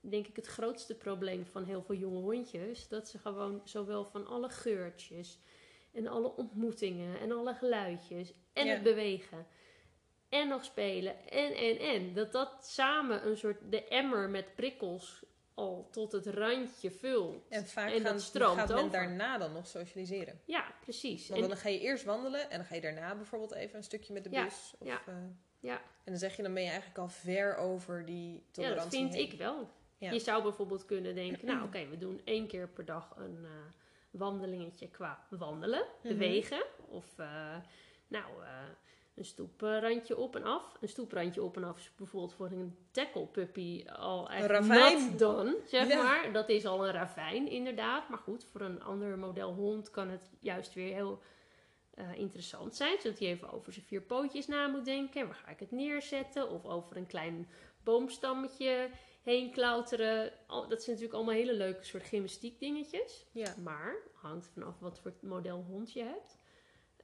[0.00, 2.88] denk ik het grootste probleem van heel veel jonge hondjes.
[2.88, 5.38] Dat ze gewoon zowel van alle geurtjes
[5.92, 8.72] en alle ontmoetingen en alle geluidjes en Ja.
[8.72, 9.46] het bewegen
[10.28, 12.14] en nog spelen en en en.
[12.14, 17.48] Dat dat samen een soort de emmer met prikkels al tot het randje vult.
[17.48, 18.90] En vaak En dat gaan, stroomt gaat men over.
[18.90, 20.40] daarna dan nog socialiseren.
[20.44, 21.28] Ja, precies.
[21.28, 23.84] Want En- dan ga je eerst wandelen en dan ga je daarna bijvoorbeeld even een
[23.84, 24.74] stukje met de Ja, bus.
[24.78, 25.00] Of, ja.
[25.06, 25.14] eh,
[25.60, 25.74] ja.
[25.76, 28.92] en dan zeg je, dan ben je eigenlijk al ver over die Ja, tolerantie dat
[29.10, 29.32] vind heen.
[29.32, 29.68] ik wel.
[29.98, 30.10] Ja.
[30.10, 33.50] Je zou bijvoorbeeld kunnen denken, nou oké, we doen één keer per dag een eh,
[34.10, 36.08] wandelingetje qua wandelen, Mhm.
[36.08, 36.62] bewegen.
[36.88, 37.56] Of eh,
[38.08, 38.24] nou,
[39.14, 40.76] een stoeprandje op en af.
[40.80, 45.54] Een stoeprandje op en af is bijvoorbeeld voor een tackle puppy al echt nat dan,
[45.66, 46.02] zeg Ja.
[46.02, 46.32] maar.
[46.32, 48.08] Dat is al een ravijn, inderdaad.
[48.08, 51.22] Maar goed, voor een ander model hond kan het juist weer heel
[51.94, 53.00] eh, interessant zijn.
[53.00, 55.26] Zodat hij even over zijn vier pootjes na moet denken.
[55.26, 56.50] Waar ga ik het neerzetten?
[56.50, 57.48] Of over een klein
[57.84, 58.88] boomstammetje
[59.22, 60.32] heen klauteren.
[60.46, 63.26] Dat zijn natuurlijk allemaal hele leuke soort gymnastiek dingetjes.
[63.32, 63.54] Ja.
[63.62, 66.38] Maar hangt vanaf wat voor model hond je hebt.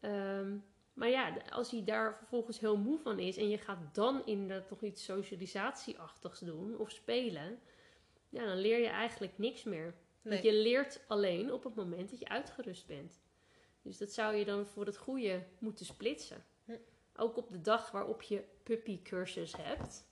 [0.01, 0.57] Ehm,
[0.99, 4.69] maar ja, als hij daar vervolgens heel moe van is en je gaat dan inderdaad
[4.69, 7.59] toch iets socialisatieachtigs doen of spelen,
[8.29, 9.95] ja, dan leer je eigenlijk niks meer.
[10.23, 13.21] Want je leert alleen op het moment dat je uitgerust bent.
[13.83, 16.45] Dus dat zou je dan voor het goede moeten splitsen.
[16.65, 16.73] Hm.
[17.17, 20.07] Ook op de dag waarop je puppycursus hebt.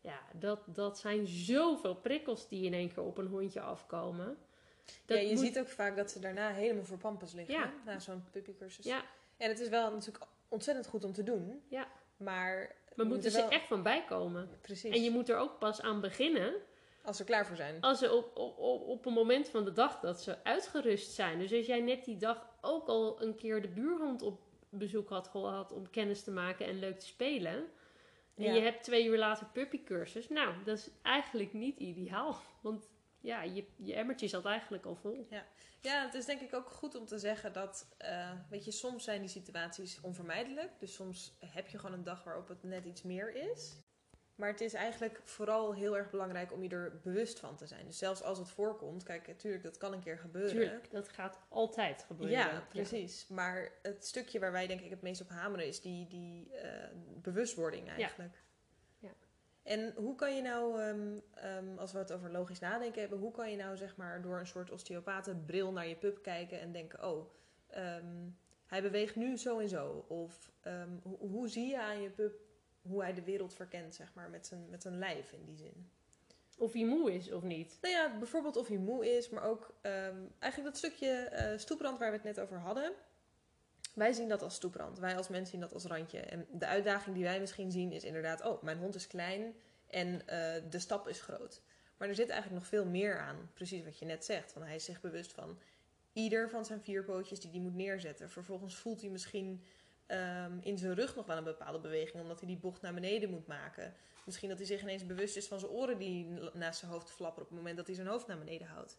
[0.00, 4.38] Ja, dat, dat zijn zoveel prikkels die in één keer op een hondje afkomen.
[5.04, 7.54] Dat ja, je moet- ziet ook vaak dat ze daarna helemaal voor pampers liggen.
[7.54, 7.72] Ja.
[7.84, 8.84] hè, Na zo'n puppycursus.
[8.84, 9.04] Ja,
[9.38, 11.62] En het is wel natuurlijk ontzettend goed om te doen.
[11.68, 11.86] Ja.
[12.16, 14.48] Maar moet moeten ze wel- echt van bijkomen.
[14.60, 14.94] Precies.
[14.94, 16.54] En je moet er ook pas aan beginnen
[17.02, 17.80] Als ze klaar voor zijn.
[17.80, 21.38] als ze op, op, op, op een moment van de dag dat ze uitgerust zijn.
[21.38, 25.28] Dus als jij net die dag ook al een keer de buurhond op bezoek had
[25.28, 27.54] gehad om kennis te maken en leuk te spelen.
[28.34, 28.52] En Ja.
[28.52, 30.28] je hebt twee uur later puppycursus.
[30.28, 32.36] Nou, dat is eigenlijk niet ideaal.
[32.60, 32.88] Want
[33.20, 35.26] ja, je, je emmertje zat eigenlijk al vol.
[35.80, 39.04] Ja, het is denk ik ook goed om te zeggen dat, eh, weet je, soms
[39.04, 40.70] zijn die situaties onvermijdelijk.
[40.78, 43.76] Dus soms heb je gewoon een dag waarop het net iets meer is.
[44.34, 47.86] Maar het is eigenlijk vooral heel erg belangrijk om je er bewust van te zijn.
[47.86, 50.50] Dus zelfs als het voorkomt, kijk, natuurlijk, dat kan een keer gebeuren.
[50.50, 52.38] Tuurlijk, dat gaat altijd gebeuren.
[52.38, 53.26] Ja, precies.
[53.28, 56.88] Maar het stukje waar wij denk ik het meest op hameren is die, die eh,
[57.22, 58.34] bewustwording eigenlijk.
[58.34, 58.47] Ja.
[59.68, 63.30] En hoe kan je nou, ehm, ehm, als we het over logisch nadenken hebben, hoe
[63.30, 67.08] kan je nou zeg maar door een soort osteopatenbril naar je pup kijken en denken,
[67.10, 67.32] oh,
[67.66, 68.28] ehm,
[68.66, 70.04] hij beweegt nu zo en zo.
[70.08, 70.52] Of
[71.02, 72.40] hoe, hoe zie je aan je pup
[72.82, 75.90] hoe hij de wereld verkent, zeg maar, met zijn, met zijn lijf in die zin?
[76.58, 77.78] Of hij moe is of niet.
[77.80, 79.74] Nou ja, bijvoorbeeld of hij moe is, maar ook
[80.38, 82.92] eigenlijk dat stukje eh stoeprand waar we het net over hadden.
[83.98, 84.98] Wij zien dat als stoeprand.
[84.98, 86.18] Wij als mensen zien dat als randje.
[86.18, 89.54] En de uitdaging die wij misschien zien is inderdaad, oh, mijn hond is klein
[89.86, 91.60] en eh, de stap is groot.
[91.96, 93.50] Maar er zit eigenlijk nog veel meer aan.
[93.54, 94.52] Precies wat je net zegt.
[94.52, 95.58] Van hij is zich bewust van
[96.12, 98.30] ieder van zijn vier pootjes die hij moet neerzetten.
[98.30, 99.64] Vervolgens voelt hij misschien
[100.06, 103.30] ehm, in zijn rug nog wel een bepaalde beweging, omdat hij die bocht naar beneden
[103.30, 103.94] moet maken.
[104.24, 107.44] Misschien dat hij zich ineens bewust is van zijn oren die naast zijn hoofd flapperen
[107.44, 108.98] op het moment dat hij zijn hoofd naar beneden houdt.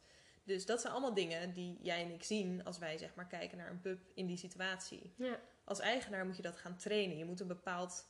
[0.49, 3.57] Dus dat zijn allemaal dingen die jij en ik zien als wij zeg maar kijken
[3.57, 5.13] naar een pup in die situatie.
[5.15, 7.17] Ja, Als eigenaar moet je dat gaan trainen.
[7.17, 8.07] Je moet een bepaald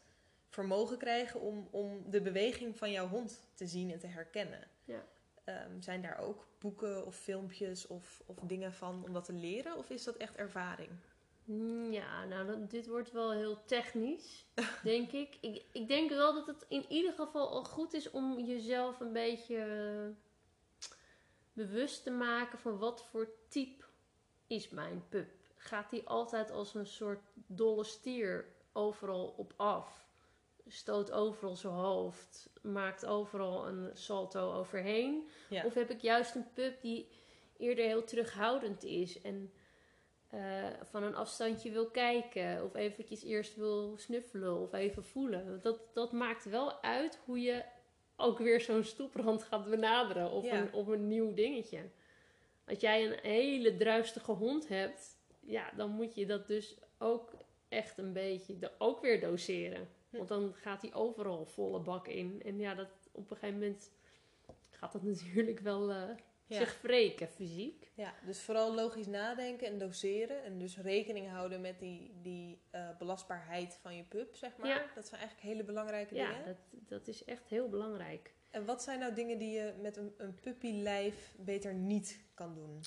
[0.50, 4.68] vermogen krijgen om, om de beweging van jouw hond te zien en te herkennen.
[4.86, 5.06] Ja.
[5.44, 9.78] Ehm, zijn daar ook boeken of filmpjes of, of dingen van om dat te leren?
[9.78, 10.90] Of is dat echt ervaring?
[11.44, 14.46] Mm, Ja, nou, dat- dit wordt wel heel technisch,
[14.84, 15.38] denk ik.
[15.42, 15.64] ik.
[15.72, 19.58] Ik denk wel dat het in ieder geval al goed is om jezelf een beetje
[21.68, 23.84] bewust te maken van wat voor type
[24.48, 25.30] is mijn pup.
[25.56, 30.08] Gaat die altijd als een soort dolle stier overal op af?
[30.68, 35.28] Stoot overal zijn hoofd, maakt overal een salto overheen?
[35.50, 35.66] Ja.
[35.66, 37.10] Of heb ik juist een pup die
[37.58, 39.54] eerder heel terughoudend is en
[40.30, 45.62] eh, van een afstandje wil kijken of eventjes eerst wil snuffelen of even voelen.
[45.62, 47.64] Dat, dat maakt wel uit hoe je
[48.20, 50.62] ook weer zo'n stoeprand gaat benaderen of, Ja.
[50.62, 51.80] een, of een nieuw dingetje.
[52.68, 57.34] Als jij een hele druistige hond hebt, ja, dan moet je dat dus ook
[57.68, 59.88] echt een beetje de, ook weer doseren.
[60.10, 60.18] Hm.
[60.18, 62.42] Want dan gaat hij overal volle bak in.
[62.46, 63.92] En ja, dat, op een gegeven moment
[64.70, 66.10] gaat dat natuurlijk wel eh,
[66.50, 66.58] Ja.
[66.58, 67.92] zich wreken fysiek.
[67.94, 70.44] Ja, dus vooral logisch nadenken en doseren.
[70.44, 74.68] En dus rekening houden met die, die eh, belastbaarheid van je pup, zeg maar.
[74.68, 74.86] Ja.
[74.96, 76.46] Dat zijn eigenlijk hele belangrijke Ja, dingen.
[76.46, 78.34] dat, dat is echt heel belangrijk.
[78.50, 82.82] En wat zijn nou dingen die je met een, een puppylijf beter niet kan doen?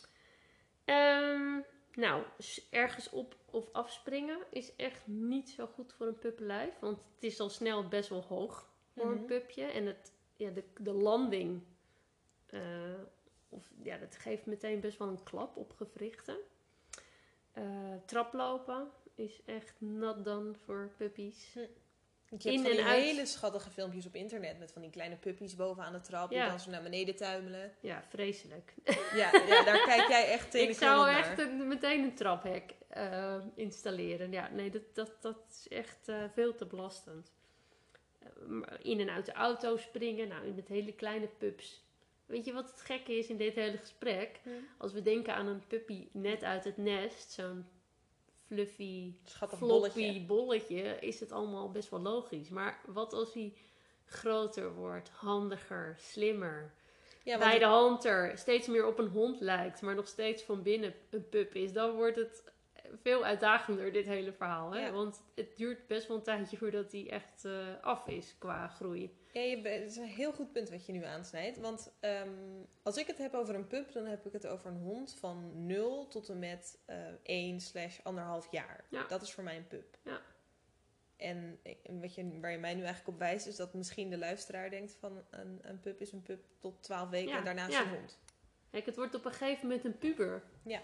[0.85, 1.61] Ehm,
[1.95, 2.23] nou,
[2.71, 6.79] ergens op of afspringen is echt niet zo goed voor een puppenlijf.
[6.81, 9.25] Want het is al snel best wel hoog voor een Mhm.
[9.27, 9.65] pupje.
[9.65, 11.63] En het, ja, de, de landing,
[12.47, 12.61] eh,
[13.53, 16.37] of, ja, dat geeft meteen best wel een klap op gewrichten.
[17.53, 17.65] Eh,
[18.07, 21.57] traplopen is echt nat dan voor puppies.
[22.29, 25.17] Want je hebt van die en hele schattige filmpjes op internet met van die kleine
[25.17, 26.49] puppies bovenaan de trap Ja.
[26.49, 27.73] dan zo naar beneden tuimelen.
[27.81, 28.75] Ja, vreselijk.
[29.15, 33.41] Ja, ja daar kijk jij echt Ik tegen zou echt een, meteen een traphek eh,
[33.55, 34.33] installeren.
[34.33, 37.33] Ja, nee, dat, dat, dat is echt eh, veel te belastend.
[38.83, 41.85] In en uit de auto springen, nou, met hele kleine pups.
[42.33, 44.41] Weet je wat het gekke is in dit hele gesprek?
[44.79, 47.67] Als we denken aan een puppy net uit het nest, zo'n
[48.47, 50.21] fluffy, Schattig floppy bolletje.
[50.21, 52.49] bolletje, is het allemaal best wel logisch.
[52.49, 53.53] Maar wat als hij
[54.05, 56.75] groter wordt, handiger, slimmer,
[57.25, 60.63] Ja, bij de hand er steeds meer op een hond lijkt, maar nog steeds van
[60.63, 62.52] binnen een pup is, dan wordt het
[63.03, 64.73] veel uitdagender, dit hele verhaal.
[64.73, 64.87] Hè?
[64.87, 64.93] Ja.
[64.93, 69.17] Want het duurt best wel een tijdje voordat hij echt eh, af is qua groei.
[69.33, 71.59] Ja, je, het is een heel goed punt wat je nu aansnijdt.
[71.59, 72.29] Want ehm,
[72.83, 75.67] als ik het heb over een pup, dan heb ik het over een hond van
[75.67, 78.85] 0 tot en met eh 1 slash anderhalf jaar.
[78.89, 79.07] Ja.
[79.07, 79.99] Dat is voor mij een pup.
[80.03, 80.21] Ja.
[81.17, 81.61] En
[82.01, 84.97] wat je, waar je mij nu eigenlijk op wijst, is dat misschien de luisteraar denkt
[85.01, 88.19] van een, een pup is een pup tot 12 weken en daarnaast een hond.
[88.71, 90.43] Kijk, het wordt op een gegeven moment een puber.
[90.63, 90.83] Ja.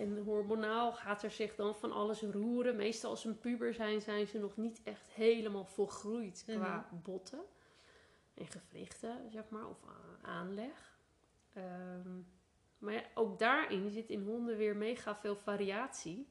[0.00, 2.76] En hormonaal gaat er zich dan van alles roeren.
[2.76, 7.40] Meestal als ze een puber zijn, zijn ze nog niet echt helemaal volgroeid qua botten
[8.34, 9.78] en gewrichten, zeg maar, of
[10.22, 10.98] aanleg.
[11.52, 12.18] Ehm,
[12.78, 16.28] maar ja, ook daarin zit in honden weer mega veel variatie.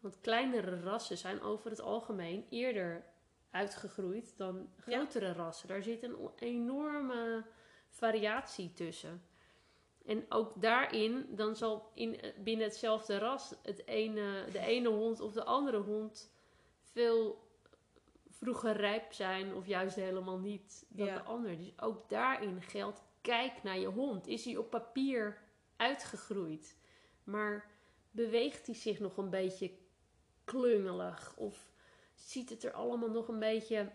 [0.00, 3.04] Want kleinere rassen zijn over het algemeen eerder
[3.50, 4.82] uitgegroeid dan Ja.
[4.82, 5.68] grotere rassen.
[5.68, 7.44] Daar zit een enorme
[7.88, 9.22] variatie tussen.
[10.06, 15.32] En ook daarin, dan zal in, binnen hetzelfde ras het ene, de ene hond of
[15.32, 16.32] de andere hond
[16.80, 17.50] veel
[18.28, 21.14] vroeger rijp zijn of juist helemaal niet dan Ja.
[21.14, 21.56] de ander.
[21.56, 24.26] Dus ook daarin geldt, kijk naar je hond.
[24.26, 25.42] Is hij op papier
[25.76, 26.76] uitgegroeid?
[27.24, 27.70] Maar
[28.10, 29.70] beweegt hij zich nog een beetje
[30.44, 31.34] klungelig?
[31.36, 31.70] Of
[32.14, 33.90] ziet het er allemaal nog een beetje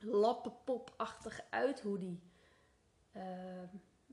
[0.00, 2.22] lappenpopachtig uit hoe die
[3.12, 3.62] eh,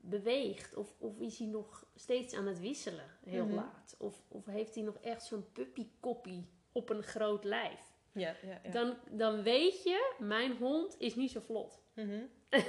[0.04, 0.74] beweegt?
[0.76, 3.54] Of, of is hij nog steeds aan het wisselen heel Mhm.
[3.54, 3.94] laat?
[3.98, 7.90] Of, of heeft hij nog echt zo'n puppykoppie op een groot lijf?
[8.12, 8.70] Ja, ja, ja.
[8.70, 11.82] Dan, dan weet je, mijn hond is niet zo vlot.
[11.94, 12.22] Mhm.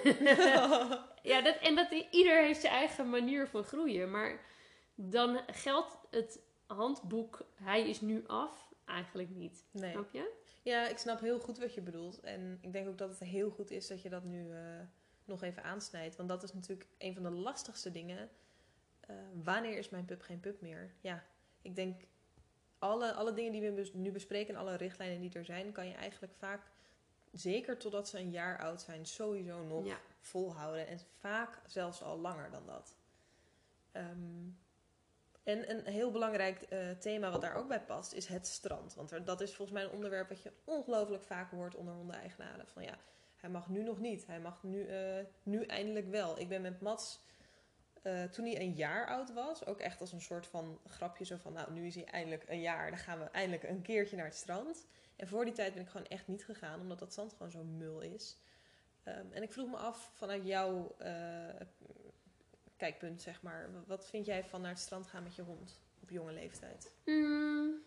[1.23, 4.11] Ja, dat, en dat, ieder heeft zijn eigen manier van groeien.
[4.11, 4.45] Maar
[4.95, 9.65] dan geldt het handboek, hij is nu af, eigenlijk niet.
[9.71, 9.91] nee.
[9.91, 10.31] Snap je?
[10.63, 12.19] Ja, ik snap heel goed wat je bedoelt.
[12.19, 14.79] En ik denk ook dat het heel goed is dat je dat nu eh,
[15.25, 16.15] nog even aansnijdt.
[16.15, 18.29] Want dat is natuurlijk een van de lastigste dingen.
[18.99, 20.93] Eh, wanneer is mijn pup geen pup meer?
[21.01, 21.23] Ja,
[21.61, 22.01] ik denk
[22.79, 25.93] alle, alle dingen die we nu bespreken en alle richtlijnen die er zijn, kan je
[25.93, 26.61] eigenlijk vaak,
[27.31, 29.97] zeker totdat ze een jaar oud zijn, sowieso nog Ja.
[30.19, 30.87] volhouden.
[30.87, 32.95] En vaak zelfs al langer dan dat.
[33.91, 34.47] Ehm,
[35.43, 38.93] en een heel belangrijk eh, thema wat daar ook bij past, is het strand.
[38.93, 42.67] Want er, dat is volgens mij een onderwerp wat je ongelooflijk vaak hoort onder hondeneigenaren.
[42.67, 42.97] Van ja,
[43.43, 44.25] hij mag nu nog niet.
[44.27, 46.39] Hij mag nu, eh, nu eindelijk wel.
[46.39, 47.19] Ik ben met Mats,
[48.01, 51.25] eh, toen hij een jaar oud was, ook echt als een soort van grapje.
[51.25, 52.89] Zo van, nou, nu is hij eindelijk een jaar.
[52.89, 54.85] Dan gaan we eindelijk een keertje naar het strand.
[55.15, 57.63] En voor die tijd ben ik gewoon echt niet gegaan, omdat dat zand gewoon zo
[57.63, 58.37] mul is.
[59.03, 61.65] Ehm, en ik vroeg me af, vanuit jouw eh,
[62.77, 63.69] kijkpunt, zeg maar.
[63.85, 66.91] Wat vind jij van naar het strand gaan met je hond op jonge leeftijd?
[67.05, 67.81] Mm,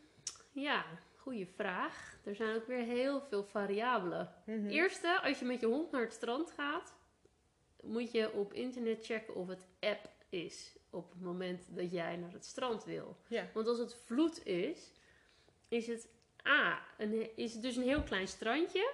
[0.52, 0.84] ja,
[1.26, 2.18] goede vraag.
[2.24, 4.34] Er zijn ook weer heel veel variabelen.
[4.44, 4.66] Mhm.
[4.66, 6.94] Eerste, als je met je hond naar het strand gaat,
[7.82, 12.32] moet je op internet checken of het app is op het moment dat jij naar
[12.32, 13.16] het strand wil.
[13.28, 13.46] Ja.
[13.54, 14.92] Want als het vloed is,
[15.68, 16.08] is het
[16.48, 18.92] A, een, is het dus een heel klein strandje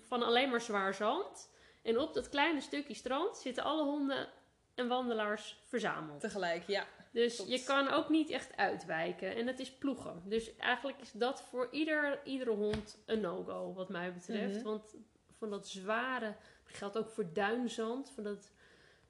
[0.00, 1.50] van alleen maar zwaar zand.
[1.82, 4.28] En op dat kleine stukje strand zitten alle honden
[4.74, 6.20] en wandelaars verzameld.
[6.20, 6.86] Tegelijk, ja.
[7.12, 9.34] Dus je kan ook niet echt uitwijken.
[9.34, 10.22] En het is ploegen.
[10.24, 14.54] Dus eigenlijk is dat voor ieder, iedere hond een no-go, wat mij betreft.
[14.54, 14.64] Mhm.
[14.64, 14.94] Want
[15.30, 18.52] van dat zware, geldt ook voor duinzand, van dat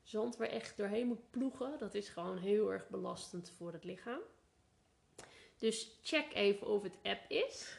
[0.03, 4.21] zand waar echt doorheen moet ploegen, dat is gewoon heel erg belastend voor het lichaam.
[5.59, 7.69] Dus check even of het app is.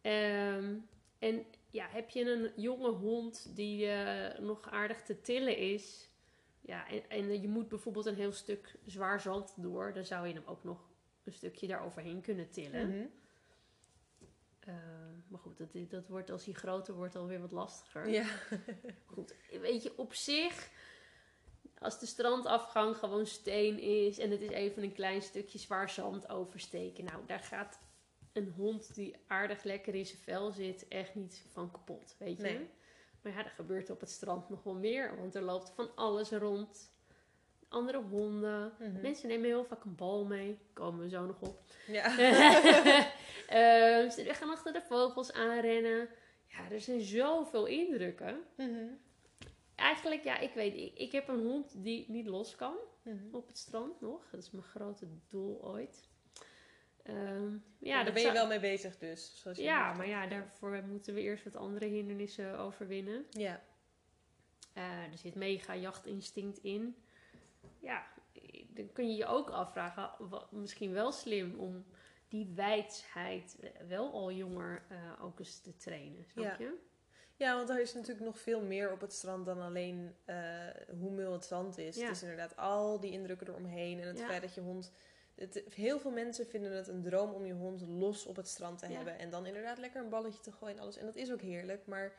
[0.00, 0.74] Ehm,
[1.18, 6.10] en ja, heb je een jonge hond die eh, nog aardig te tillen is,
[6.66, 9.92] ja, en, en je moet bijvoorbeeld een heel stuk zwaar zand door.
[9.92, 10.88] Dan zou je hem ook nog
[11.24, 12.88] een stukje daaroverheen kunnen tillen.
[12.88, 13.06] Mhm.
[14.60, 14.74] Eh,
[15.28, 18.08] maar goed, dat, dat wordt als hij groter wordt alweer wat lastiger.
[18.08, 18.26] Ja.
[19.04, 20.70] Goed, weet je, op zich,
[21.78, 26.28] als de strandafgang gewoon steen is en het is even een klein stukje zwaar zand
[26.28, 27.04] oversteken.
[27.04, 27.78] Nou, daar gaat
[28.32, 32.42] een hond die aardig lekker in zijn vel zit echt niet van kapot, weet je.
[32.42, 32.68] Nee.
[33.26, 36.30] Maar ja, er gebeurt op het strand nog wel meer, want er loopt van alles
[36.30, 36.90] rond.
[37.68, 38.72] Andere honden.
[38.78, 39.00] Mhm.
[39.00, 40.58] Mensen nemen heel vaak een bal mee.
[40.72, 41.60] Komen we zo nog op.
[41.86, 42.04] Ja.
[43.48, 46.08] Ehm, ze gaan achter de vogels aanrennen.
[46.46, 48.40] Ja, er zijn zoveel indrukken.
[48.56, 48.86] Mhm.
[49.74, 53.34] Eigenlijk, ja, ik weet, ik, ik heb een hond die niet los kan Mhm.
[53.34, 54.30] op het strand nog.
[54.30, 56.08] Dat is mijn grote doel ooit.
[57.06, 59.40] Ehm, ja, daar ben je wel mee bezig dus.
[59.40, 63.26] Zoals je Ja, maar ja, daarvoor moeten we eerst wat andere hindernissen overwinnen.
[63.30, 63.62] Ja.
[64.72, 66.96] Eh, er zit mega jachtinstinct in.
[67.78, 68.06] Ja,
[68.68, 71.84] dan kun je je ook afvragen, wat, misschien wel slim om
[72.28, 73.56] die wijsheid
[73.88, 76.56] wel al jonger eh, ook eens te trainen, snap Ja.
[76.58, 76.74] je?
[77.36, 80.36] Ja, want er is natuurlijk nog veel meer op het strand dan alleen eh,
[81.00, 81.96] hoe mul het zand is.
[81.96, 82.02] Ja.
[82.06, 84.26] Het is inderdaad al die indrukken eromheen en het Ja.
[84.26, 84.92] feit dat je hond...
[85.36, 88.78] Het, heel veel mensen vinden het een droom om je hond los op het strand
[88.78, 88.94] te Ja.
[88.96, 89.18] hebben.
[89.18, 90.96] En dan inderdaad lekker een balletje te gooien en alles.
[90.96, 92.12] En dat is ook heerlijk, maar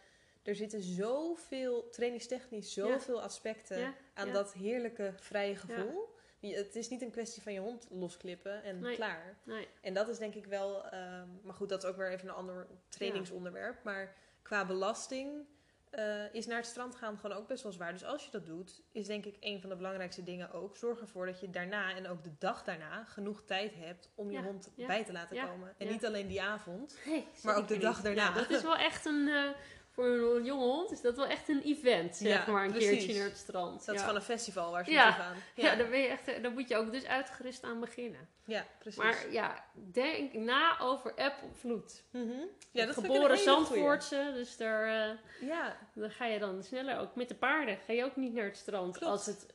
[0.43, 6.15] er zitten zoveel, trainingstechnisch, zoveel aspecten Ja, aan dat heerlijke, vrije gevoel.
[6.41, 8.95] Het is niet een kwestie van je hond losklippen en Nee.
[8.95, 9.37] klaar.
[9.43, 9.67] Nee.
[9.81, 12.33] En dat is denk ik wel, ehm, maar goed, dat is ook weer even een
[12.35, 13.83] ander trainingsonderwerp.
[13.83, 15.45] Maar qua belasting
[15.89, 17.91] eh, is naar het strand gaan gewoon ook best wel zwaar.
[17.91, 20.77] Dus als je dat doet, is denk ik een van de belangrijkste dingen ook.
[20.77, 24.37] Zorg ervoor dat je daarna en ook de dag daarna genoeg tijd hebt om je
[24.37, 25.73] Ja, hond ja, bij te laten ja, komen.
[25.77, 26.97] En niet alleen die avond.
[27.05, 28.31] Nee, Maar ook de dag daarna.
[28.31, 29.27] Dat is wel echt een...
[29.27, 29.49] eh,
[29.97, 32.65] voor een jonge hond is dat wel echt een event, zeg Ja, maar.
[32.65, 32.89] Een precies.
[32.89, 33.77] keertje naar het strand.
[33.77, 33.93] Dat ja.
[33.93, 35.11] is gewoon een festival waar ze Ja.
[35.11, 35.35] gaan.
[35.55, 38.29] Ja, daar, ben je echt, daar moet je ook dus uitgerust aan beginnen.
[38.45, 38.99] ja precies.
[38.99, 42.03] Maar ja, denk na over app of vloed.
[42.11, 42.31] Mhm.
[42.71, 43.37] Ja, dat Geboren.
[43.37, 46.99] Zandvoortse, dus daar, eh, Ja, daar ga je dan sneller.
[46.99, 49.11] Ook met de paarden ga je ook niet naar het strand Klopt.
[49.11, 49.45] als het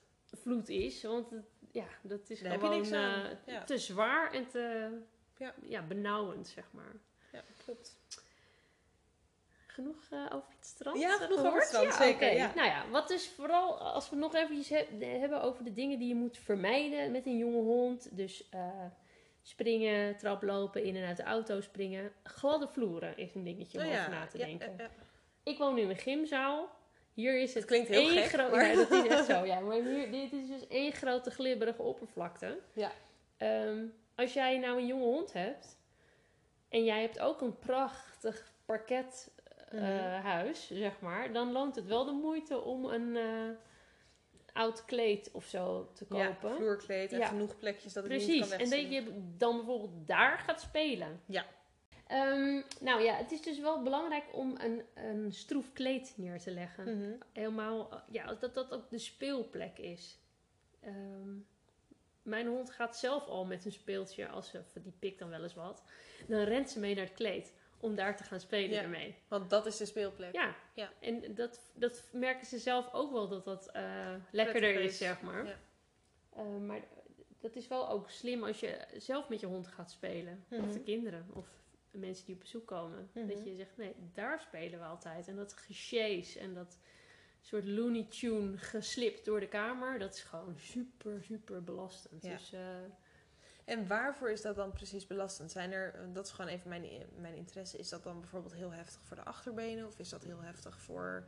[0.42, 1.02] vloed is.
[1.02, 4.88] Want het, ja, dat is Daar gewoon eh, te zwaar en te
[5.38, 5.54] Ja.
[5.62, 5.82] ja.
[5.82, 6.92] benauwend, zeg maar.
[7.32, 8.00] ja klopt.
[9.72, 10.98] Genoeg eh, over het strand?
[11.00, 11.54] Ja, genoeg over gehoord?
[11.60, 12.36] het strand, Ja, zeker, oké.
[12.36, 12.52] ja.
[12.54, 16.08] Nou ja, wat dus vooral als we nog eventjes he- hebben over de dingen die
[16.08, 18.16] je moet vermijden met een jonge hond.
[18.16, 18.68] Dus eh,
[19.42, 22.12] springen, traplopen, in en uit de auto springen.
[22.22, 24.90] Gladde vloeren is een dingetje om Oh over na te denken.
[25.42, 26.68] Ik woon in een gymzaal.
[27.14, 29.44] Hier is het Het klinkt heel één gek, gro- maar- Ja, dat is echt zo.
[29.44, 32.58] Ja, maar hier, dit is dus één grote glibberige oppervlakte.
[32.72, 32.92] Ja.
[33.36, 35.78] Ehm, als jij nou een jonge hond hebt
[36.68, 39.30] en jij hebt ook een prachtig parket
[39.72, 40.22] eh, Mhm.
[40.22, 43.56] huis, zeg maar, dan loont het wel de moeite om een eh,
[44.52, 46.56] oud kleed of zo te Ja, kopen.
[46.56, 47.26] vloerkleed en Ja.
[47.26, 51.20] genoeg plekjes dat het niet Precies, kan en dat je dan bijvoorbeeld daar gaat spelen.
[51.26, 51.46] Ja.
[52.06, 56.50] Ehm, nou ja, het is dus wel belangrijk om een, een stroef kleed neer te
[56.50, 56.98] leggen.
[56.98, 57.12] Mhm.
[57.32, 60.18] Helemaal, eh, ja, dat dat ook de speelplek is.
[60.80, 61.30] Ehm,
[62.22, 65.54] mijn hond gaat zelf al met een speeltje, als ze, die pikt dan wel eens
[65.54, 65.82] wat.
[66.28, 68.82] Dan rent ze mee naar het kleed om daar te gaan spelen Ja.
[68.82, 69.14] ermee.
[69.28, 70.32] Want dat is de speelplek.
[70.34, 70.92] Ja, Ja.
[71.00, 75.46] en dat, dat merken ze zelf ook wel dat dat eh, lekkerder is, zeg maar.
[75.46, 75.58] Ja.
[76.36, 76.80] Eh, maar
[77.40, 80.44] dat is wel ook slim als je zelf met je hond gaat spelen.
[80.50, 80.72] Of Mhm.
[80.72, 81.48] de kinderen, of
[81.90, 83.10] mensen die op bezoek komen.
[83.12, 83.26] Mhm.
[83.26, 85.28] Dat je zegt, nee, daar spelen we altijd.
[85.28, 86.78] En dat gesjees en dat
[87.40, 92.22] soort Looney Tune geslipt door de kamer, dat is gewoon super, super belastend.
[92.22, 92.30] Ja.
[92.36, 92.60] Dus eh,
[93.64, 95.50] En waarvoor is dat dan precies belastend?
[95.52, 97.78] Zijn er, dat is gewoon even mijn, mijn interesse.
[97.78, 99.86] Is dat dan bijvoorbeeld heel heftig voor de achterbenen?
[99.86, 101.24] Of is dat heel heftig voor,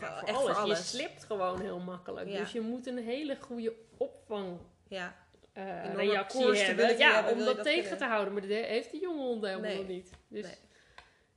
[0.00, 0.40] ja, voor alles.
[0.40, 0.78] voor alles?
[0.78, 2.28] Je slipt gewoon heel makkelijk.
[2.28, 2.38] Ja.
[2.38, 5.16] Dus je moet een hele goede opvang Ja,
[5.52, 6.98] eh, Enorme reactie hebben.
[6.98, 8.32] Ja, hebben, om dat, dat tegen te houden.
[8.32, 9.78] Maar dat heeft de jonge hond helemaal Nee.
[9.78, 10.10] nog niet.
[10.28, 10.56] Dus Nee.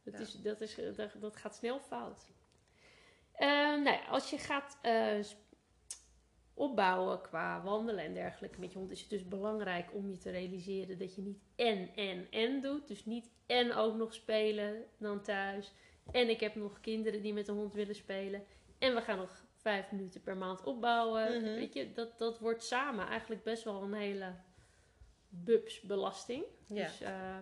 [0.04, 2.20] dat, is, dat, is, dat, dat gaat snel fout.
[3.36, 5.36] Ehm, nou ja, als je gaat eh, s-
[6.56, 10.30] opbouwen qua wandelen en dergelijke met je hond, is het dus belangrijk om je te
[10.32, 12.88] realiseren dat je niet en, en, en doet.
[12.88, 15.74] Dus niet en ook nog spelen dan thuis.
[16.12, 18.44] En ik heb nog kinderen die met de hond willen spelen.
[18.78, 21.42] En we gaan nog vijf minuten per maand opbouwen.
[21.42, 21.54] Mhm.
[21.54, 24.34] Weet je, dat, dat wordt samen eigenlijk best wel een hele
[25.30, 26.44] bubsbelasting.
[26.68, 26.88] ja.
[26.88, 27.38] Dus eh,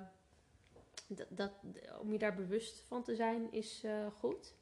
[1.07, 1.51] dat, dat,
[1.99, 4.53] om je daar bewust van te zijn is eh, goed.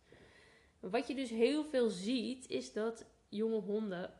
[0.80, 4.14] Wat je dus heel veel ziet, is dat jonge honden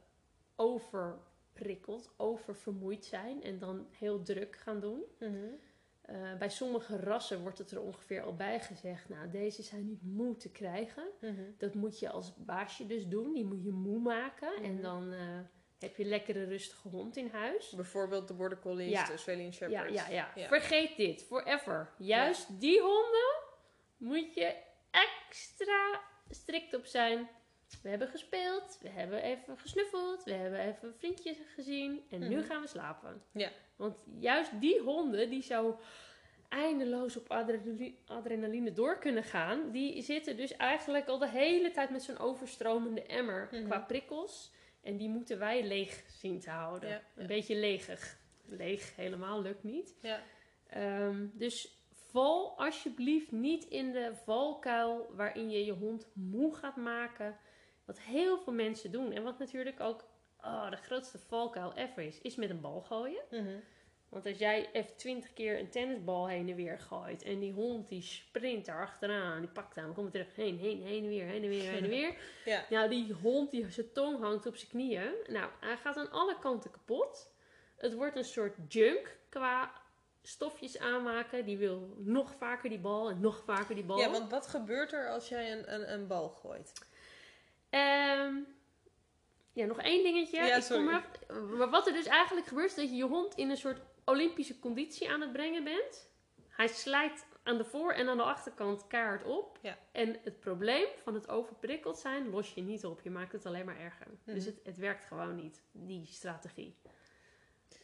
[0.62, 5.04] overprikkeld, oververmoeid zijn en dan heel druk gaan doen.
[5.20, 5.36] Mhm.
[6.02, 10.04] Eh, bij sommige rassen wordt het er ongeveer al bij gezegd, nou deze zijn niet
[10.04, 11.04] moe te krijgen.
[11.22, 11.42] Mhm.
[11.58, 14.82] Dat moet je als baasje dus doen, die moet je moe maken en Mhm.
[14.82, 15.20] dan eh,
[15.80, 17.70] heb je een lekkere rustige hond in huis.
[17.70, 19.04] Bijvoorbeeld de Border Collies, Ja.
[19.06, 19.94] de Australian Shepherds.
[19.94, 20.48] ja, ja, Ja.
[20.48, 21.24] Vergeet dit.
[21.24, 21.90] Forever.
[21.98, 23.40] Juist die honden
[23.98, 24.56] moet je
[24.92, 27.30] extra strikt op zijn.
[27.84, 28.78] We hebben gespeeld.
[28.82, 30.24] We hebben even gesnuffeld.
[30.24, 32.02] We hebben even vriendjes gezien.
[32.10, 32.46] En nu Mhm.
[32.46, 33.22] gaan we slapen.
[33.32, 33.50] Ja.
[33.76, 35.80] Want juist die honden die zo
[36.50, 39.72] eindeloos op adrenali- adrenaline door kunnen gaan.
[39.72, 43.64] Die zitten dus eigenlijk al de hele tijd met zo'n overstromende emmer Mhm.
[43.66, 44.52] qua prikkels.
[44.82, 46.90] En die moeten wij leeg zien te houden.
[46.90, 47.28] Ja, Een ja.
[47.28, 48.20] beetje leegig.
[48.46, 49.96] Leeg helemaal lukt niet.
[50.02, 50.22] Ja.
[50.68, 57.38] Ehm, dus val alsjeblieft niet in de valkuil waarin je je hond moe gaat maken.
[57.86, 59.12] Wat heel veel mensen doen.
[59.12, 60.06] En wat natuurlijk ook
[60.44, 63.22] oh, de grootste valkuil ever is, is met een bal gooien.
[63.30, 63.60] Mhm.
[64.10, 67.24] Want als jij even twintig keer een tennisbal heen en weer gooit.
[67.24, 69.40] En die hond die sprint daar achteraan.
[69.40, 69.94] Die pakt aan.
[69.94, 70.36] Komt terug.
[70.36, 71.26] Heen, heen, heen en weer.
[71.26, 72.16] Heen en weer, heen en weer.
[72.46, 72.66] Ja.
[72.70, 75.14] Nou, die hond die zijn tong hangt op zijn knieën.
[75.28, 77.34] Nou, hij gaat aan alle kanten kapot.
[77.76, 79.72] Het wordt een soort junk qua
[80.22, 81.46] stofjes aanmaken.
[81.46, 84.00] Die wil nog vaker die bal en nog vaker die bal.
[84.00, 86.74] Ja, want wat gebeurt er als jij een, een, een bal gooit?
[87.72, 88.36] Ehm,
[89.54, 90.44] ja, nog één dingetje.
[90.44, 90.88] Ja, sorry.
[90.88, 91.08] eraf.
[91.58, 94.60] Maar wat er dus eigenlijk gebeurt, is dat je je hond in een soort Olympische
[94.60, 96.10] conditie aan het brengen bent.
[96.50, 99.60] Hij slijt aan de voor- en aan de achterkant kaart op.
[99.62, 99.78] Ja.
[99.92, 103.02] En het probleem van het overprikkeld zijn los je niet op.
[103.02, 104.08] Je maakt het alleen maar erger.
[104.26, 104.36] Mhm.
[104.36, 106.76] Dus het, het werkt gewoon niet, die strategie.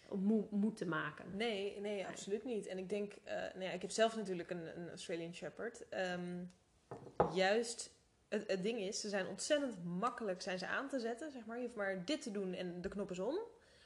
[0.09, 1.38] Om moe, moe te maken.
[1.38, 2.65] Nee, nee, absoluut niet.
[2.67, 5.89] En ik denk, eh, nou ja, ik heb zelf natuurlijk een, een Australian Shepherd.
[5.89, 6.43] Ehm,
[7.33, 7.96] juist,
[8.30, 11.32] het, het ding is, ze zijn ontzettend makkelijk zijn ze aan te zetten.
[11.32, 11.57] Zeg maar.
[11.57, 13.39] Je hoeft maar dit te doen en de knop is om.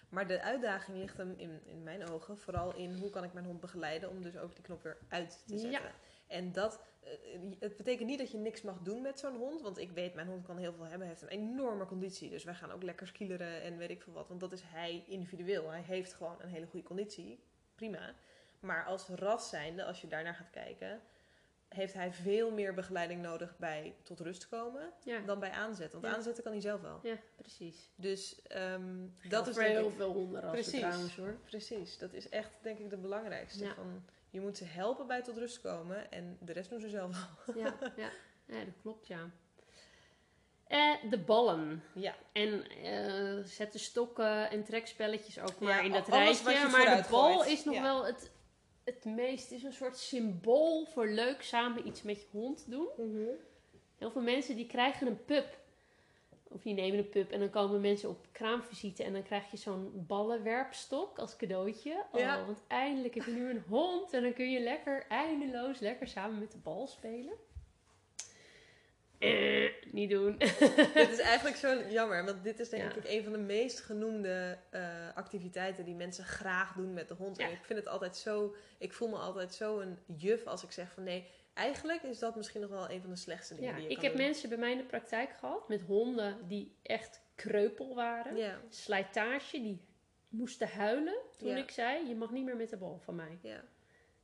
[0.09, 3.45] Maar de uitdaging ligt hem in, in mijn ogen vooral in hoe kan ik mijn
[3.45, 5.81] hond begeleiden om dus ook die knop weer uit te zetten.
[5.81, 5.91] Ja.
[6.27, 7.11] En dat, eh,
[7.59, 9.61] het betekent niet dat je niks mag doen met zo'n hond.
[9.61, 11.07] Want ik weet, mijn hond kan heel veel hebben.
[11.07, 12.29] Hij heeft een enorme conditie.
[12.29, 14.27] Dus wij gaan ook lekker skileren en weet ik veel wat.
[14.27, 15.69] Want dat is hij individueel.
[15.69, 17.39] Hij heeft gewoon een hele goede conditie.
[17.75, 18.13] Prima.
[18.59, 21.01] Maar als ras zijnde, als je daarnaar gaat kijken...
[21.73, 24.91] heeft hij veel meer begeleiding nodig bij tot rust komen...
[25.03, 25.99] Ja, dan bij aanzetten.
[26.01, 26.17] Want Ja.
[26.17, 26.99] aanzetten kan hij zelf wel.
[27.03, 27.89] ja precies.
[27.95, 31.37] Dus ehm, Dat is voor heel ik- veel hondenrassen trouwens hoor.
[31.45, 33.63] Precies, dat is echt denk ik de belangrijkste.
[33.63, 33.73] Ja.
[33.73, 37.27] Van, je moet ze helpen bij tot rust komen en de rest doen ze zelf
[37.45, 37.55] wel.
[37.63, 38.09] Ja, ja.
[38.57, 39.29] ja dat klopt ja.
[40.67, 41.83] Eh, de ballen.
[41.93, 46.51] Ja, En eh zet de stokken en trekspelletjes ook maar in dat rijtje.
[46.51, 47.49] je Maar de bal gooit.
[47.49, 48.31] is nog wel het,
[48.83, 52.87] het meest, is een soort symbool voor leuk samen iets met je hond doen.
[53.97, 55.59] Heel veel mensen die krijgen een pup.
[56.43, 59.57] Of die nemen een pup en dan komen mensen op kraamvisite en dan krijg je
[59.57, 62.05] zo'n ballenwerpstok als cadeautje.
[62.13, 62.39] Ja.
[62.39, 66.07] Oh, want eindelijk heb je nu een hond en dan kun je lekker, eindeloos, lekker
[66.07, 67.33] samen met de bal spelen.
[69.93, 70.37] niet doen.
[70.93, 72.97] dit is eigenlijk zo jammer, want dit is denk Ja.
[72.97, 74.81] ik een van de meest genoemde eh,
[75.15, 77.37] activiteiten die mensen graag doen met de hond.
[77.37, 80.71] En ik vind het altijd zo, ik voel me altijd zo een juf als ik
[80.71, 83.75] zeg van nee, eigenlijk is dat misschien nog wel een van de slechtste dingen Ja,
[83.75, 84.21] die je ik heb doen.
[84.21, 88.35] mensen bij mij in de praktijk gehad met honden die echt kreupel waren.
[88.37, 89.81] Ja, Slijtage, die
[90.29, 93.37] moesten huilen toen ik zei: Je mag niet meer met de bal van mij.
[93.41, 93.63] ja,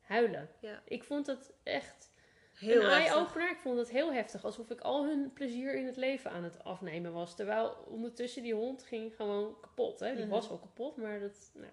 [0.01, 0.49] Huilen.
[0.59, 0.82] ja.
[0.86, 2.11] Ik vond dat echt
[2.60, 3.49] Heel een eye-opener.
[3.51, 4.43] Ik vond het heel heftig.
[4.45, 7.36] Alsof ik al hun plezier in het leven aan het afnemen was.
[7.36, 9.99] Terwijl ondertussen die hond ging gewoon kapot.
[9.99, 10.16] Hè?
[10.16, 10.34] Die Mhm.
[10.34, 11.72] was al kapot, maar dat, nou,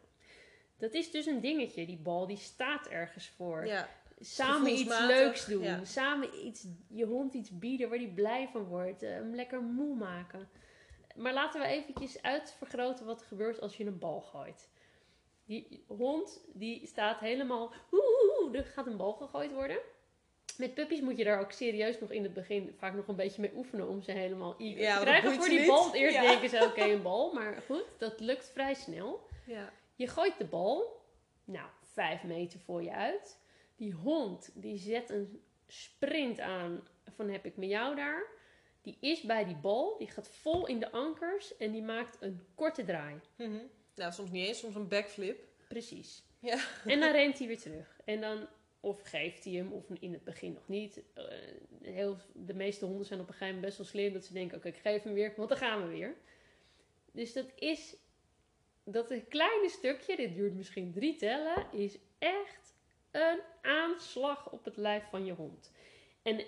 [0.76, 1.86] dat is dus een dingetje.
[1.86, 3.66] Die bal die staat ergens voor.
[3.66, 3.88] Ja,
[4.20, 5.62] Samen iets leuks doen.
[5.62, 5.84] ja.
[5.84, 9.02] Samen iets, je hond iets bieden waar hij blij van wordt.
[9.02, 10.48] eh, Hem lekker moe maken.
[11.14, 14.68] Maar laten we eventjes uitvergroten wat er gebeurt als je een bal gooit.
[15.44, 17.72] Die hond die staat helemaal...
[17.92, 19.78] Oeh, er gaat een bal gegooid worden.
[20.58, 23.40] Met puppies moet je daar ook serieus nog in het begin vaak nog een beetje
[23.40, 25.94] mee oefenen om ze helemaal eager Ja, te krijgen voor die bal.
[25.94, 26.22] Eerst Ja.
[26.22, 27.32] denken ze, oké, een bal.
[27.32, 29.26] Maar goed, dat lukt vrij snel.
[29.46, 29.72] ja.
[29.96, 31.02] Je gooit de bal,
[31.44, 33.38] nou, vijf meter voor je uit.
[33.76, 38.26] Die hond, die zet een sprint aan van heb ik met jou daar.
[38.82, 42.46] Die is bij die bal, die gaat vol in de ankers en die maakt een
[42.54, 43.20] korte draai.
[43.36, 43.58] Mhm.
[43.94, 45.44] Nou, soms niet eens, soms een backflip.
[45.68, 46.22] Precies.
[46.38, 46.58] Ja.
[46.86, 48.00] En dan rent hij weer terug.
[48.04, 48.46] En dan
[48.84, 51.02] of geeft hij hem, of in het begin nog niet.
[51.14, 51.24] Eh,
[51.82, 54.56] heel, de meeste honden zijn op een gegeven moment best wel slim dat ze denken:
[54.56, 56.14] oké, ik geef hem weer, want dan gaan we weer.
[57.12, 57.96] Dus dat is
[58.84, 62.74] dat een kleine stukje, dit duurt misschien drie tellen, is echt
[63.10, 65.72] een aanslag op het lijf van je hond.
[66.22, 66.38] En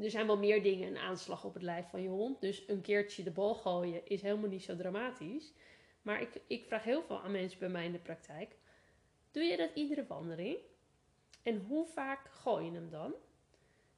[0.00, 2.40] er zijn wel meer dingen een aanslag op het lijf van je hond.
[2.40, 5.52] Dus een keertje de bal gooien is helemaal niet zo dramatisch.
[6.02, 8.56] Maar ik, ik vraag heel veel aan mensen bij mij in de praktijk.
[9.30, 10.56] Doe je dat iedere wandeling?
[11.46, 13.14] En hoe vaak gooi je hem dan?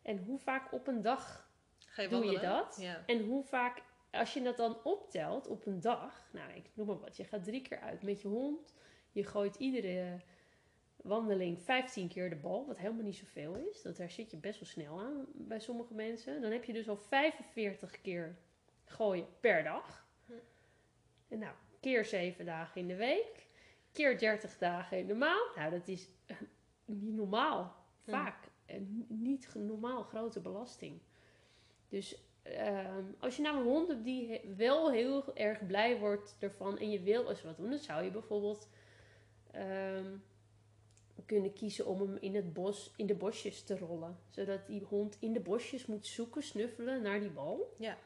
[0.03, 2.77] En hoe vaak op een dag Ga je doe je dat?
[2.81, 3.03] Ja.
[3.07, 6.99] En hoe vaak, als je dat dan optelt op een dag, nou ik noem maar
[6.99, 8.75] wat, je gaat drie keer uit met je hond,
[9.13, 10.21] je gooit iedere
[10.97, 14.61] wandeling 15 keer de bal, wat helemaal niet zoveel is, dat daar zit je best
[14.61, 16.41] wel snel aan bij sommige mensen.
[16.41, 18.39] Dan heb je dus al 45 keer
[18.85, 20.09] gooien per dag.
[20.27, 20.33] Hm.
[21.29, 23.47] En nou, keer 7 dagen in de week,
[23.93, 25.57] keer 30 dagen in de maand.
[25.57, 26.09] Nou, dat is
[26.89, 27.75] niet normaal.
[28.05, 28.11] Hm.
[28.11, 28.51] Vaak.
[28.67, 31.01] En niet normaal grote belasting.
[31.89, 36.37] Dus ehm, als je nou een hond hebt die he- wel heel erg blij wordt
[36.39, 38.69] ervan en je wil eens wat doen, dan zou je bijvoorbeeld
[39.51, 40.17] ehm,
[41.27, 44.19] kunnen kiezen om hem in het bos, in de bosjes te rollen.
[44.29, 47.75] Zodat die hond in de bosjes moet zoeken, snuffelen naar die bal.
[47.79, 47.97] Ja.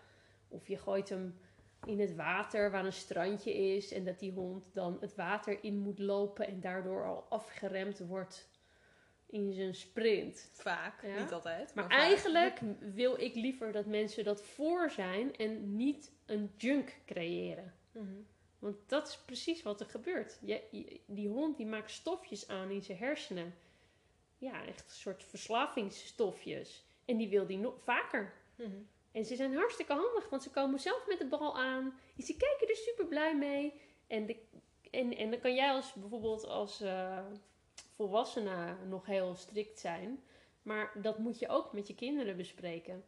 [0.48, 1.38] Of je gooit hem
[1.86, 5.78] in het water waar een strandje is en dat die hond dan het water in
[5.78, 8.48] moet lopen en daardoor al afgeremd wordt
[9.32, 10.50] in zijn sprint.
[10.52, 11.22] Vaak, Ja.
[11.22, 11.74] niet altijd.
[11.74, 17.74] Maar eigenlijk wil ik liever dat mensen dat voor zijn en niet een junk creëren.
[17.92, 18.06] Mhm.
[18.58, 20.38] Want dat is precies wat er gebeurt.
[20.42, 23.54] Je, je- die hond die maakt stofjes aan in zijn hersenen.
[24.38, 26.84] Ja, echt een soort verslavingsstofjes.
[27.04, 28.32] En die wil die nog vaker.
[28.56, 28.70] Mhm.
[29.12, 31.98] En ze zijn hartstikke handig, want ze komen zelf met de bal aan.
[32.16, 33.80] En ze kijken er super blij mee.
[34.06, 34.36] En, de,
[34.90, 37.18] en, en dan kan jij als bijvoorbeeld als eh,
[37.94, 40.22] volwassene nog heel strikt zijn.
[40.62, 43.04] Maar dat moet je ook met je kinderen bespreken.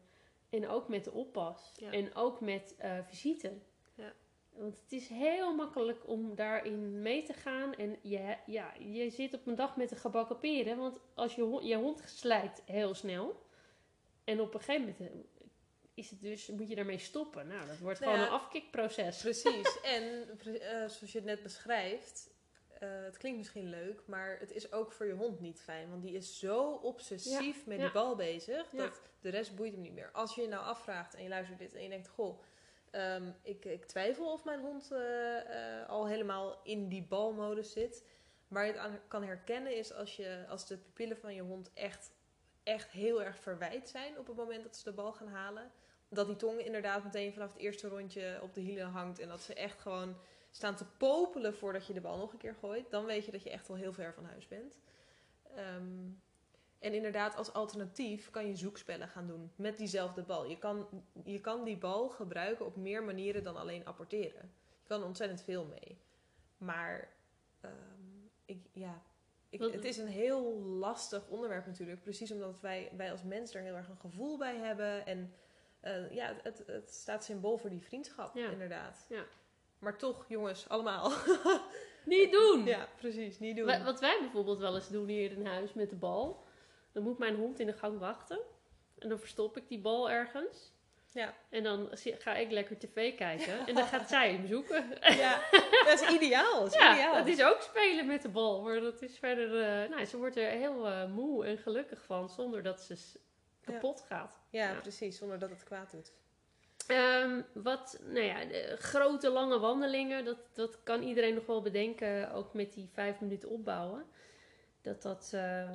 [0.49, 1.71] En ook met de oppas.
[1.75, 1.91] Ja.
[1.91, 3.53] En ook met eh, visite.
[3.95, 4.13] Ja.
[4.49, 7.73] Want het is heel makkelijk om daarin mee te gaan.
[7.73, 10.77] En je, ja, je zit op een dag met een gebakken peren.
[10.77, 13.43] Want als je, hond- je hond slijt heel snel.
[14.23, 15.47] En op een gegeven moment eh,
[15.93, 17.47] is het dus, moet je daarmee stoppen.
[17.47, 19.21] Nou, dat wordt Nou gewoon een afkikproces.
[19.21, 19.79] Precies.
[19.95, 22.33] en eh, zoals je het net beschrijft,
[22.79, 25.89] eh, het klinkt misschien leuk, maar het is ook voor je hond niet fijn.
[25.89, 27.83] Want die is zo obsessief met ja.
[27.83, 28.77] die bal bezig, Ja.
[28.77, 30.09] dat de rest boeit hem niet meer.
[30.11, 32.41] Als je je nou afvraagt en je luistert dit en je denkt, goh,
[32.91, 38.03] ehm, ik, ik twijfel of mijn hond eh, eh, al helemaal in die balmodus zit.
[38.47, 41.71] Waar je het aan kan herkennen is als, je, als de pupillen van je hond
[41.73, 42.11] echt,
[42.63, 45.71] echt heel erg verwijt zijn op het moment dat ze de bal gaan halen.
[46.09, 49.19] Dat die tong inderdaad meteen vanaf het eerste rondje op de hielen hangt.
[49.19, 50.17] En dat ze echt gewoon
[50.55, 52.89] staan te popelen voordat je de bal nog een keer gooit.
[52.89, 54.77] Dan weet je dat je echt al heel ver van huis bent.
[55.55, 56.09] Ehm,
[56.79, 60.45] en inderdaad, als alternatief kan je zoekspellen gaan doen met diezelfde bal.
[60.45, 60.87] Je kan,
[61.23, 64.53] je kan die bal gebruiken op meer manieren dan alleen apporteren.
[64.81, 65.97] Je kan er ontzettend veel mee.
[66.57, 67.09] Maar
[67.61, 67.73] ehm,
[68.45, 69.01] ik, ja,
[69.49, 72.01] ik, het is een heel lastig onderwerp natuurlijk.
[72.01, 75.05] Precies omdat wij, wij als mens er heel erg een gevoel bij hebben.
[75.05, 75.33] En
[75.79, 78.49] eh, ja, het, het staat symbool voor die vriendschap, Ja.
[78.49, 79.05] inderdaad.
[79.09, 79.25] Ja.
[79.85, 81.11] Maar toch, jongens, allemaal.
[82.05, 82.65] Niet doen!
[82.65, 83.65] ja, precies, niet doen.
[83.65, 86.43] Wa- Wat wij bijvoorbeeld wel eens doen hier in huis met de bal.
[86.91, 88.39] Dan moet mijn hond in de gang wachten.
[88.99, 90.73] En dan verstop ik die bal ergens.
[91.11, 91.33] Ja.
[91.49, 93.67] En dan ga ik lekker tv kijken.
[93.67, 94.85] En dan gaat zij hem zoeken.
[95.23, 95.41] Ja,
[95.85, 96.59] dat is ideaal.
[96.59, 97.13] Dat is Ja, ideaal.
[97.13, 98.61] dat is ook spelen met de bal.
[98.61, 99.61] Maar dat is verder...
[99.61, 102.29] eh, nou, ze wordt er heel eh, moe en gelukkig van.
[102.29, 103.71] Zonder dat ze Ja.
[103.73, 104.39] kapot gaat.
[104.49, 104.73] Ja.
[104.81, 106.11] precies, zonder dat het kwaad doet.
[106.87, 112.31] Ehm, wat, nou ja, de grote lange wandelingen, dat, dat kan iedereen nog wel bedenken,
[112.31, 114.05] ook met die vijf minuten opbouwen.
[114.81, 115.71] Dat dat eh,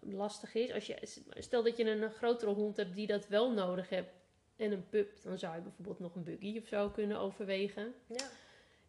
[0.00, 0.72] lastig is.
[0.72, 0.96] Als je,
[1.38, 4.10] stel dat je een, grotere hond hebt die dat wel nodig hebt
[4.56, 7.94] en een pup, dan zou je bijvoorbeeld nog een buggy of zo kunnen overwegen.
[8.06, 8.24] Ja.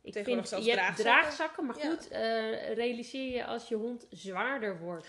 [0.04, 1.04] Ik vind, zelfs je hebt draagzakken.
[1.04, 1.90] draagzakken, maar Ja.
[1.90, 5.08] goed, eh, realiseer je als je hond zwaarder wordt,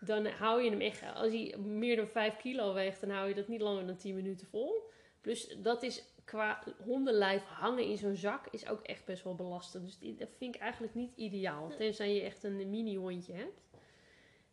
[0.00, 3.34] dan hou je hem echt, als hij meer dan 5 kilo weegt, dan hou je
[3.34, 4.90] dat niet langer dan 10 minuten vol.
[5.26, 9.84] Plus dat is qua hondenlijf hangen in zo'n zak is ook echt best wel belastend.
[9.84, 13.60] Dus die, dat vind ik eigenlijk niet ideaal, tenzij je echt een mini hondje hebt.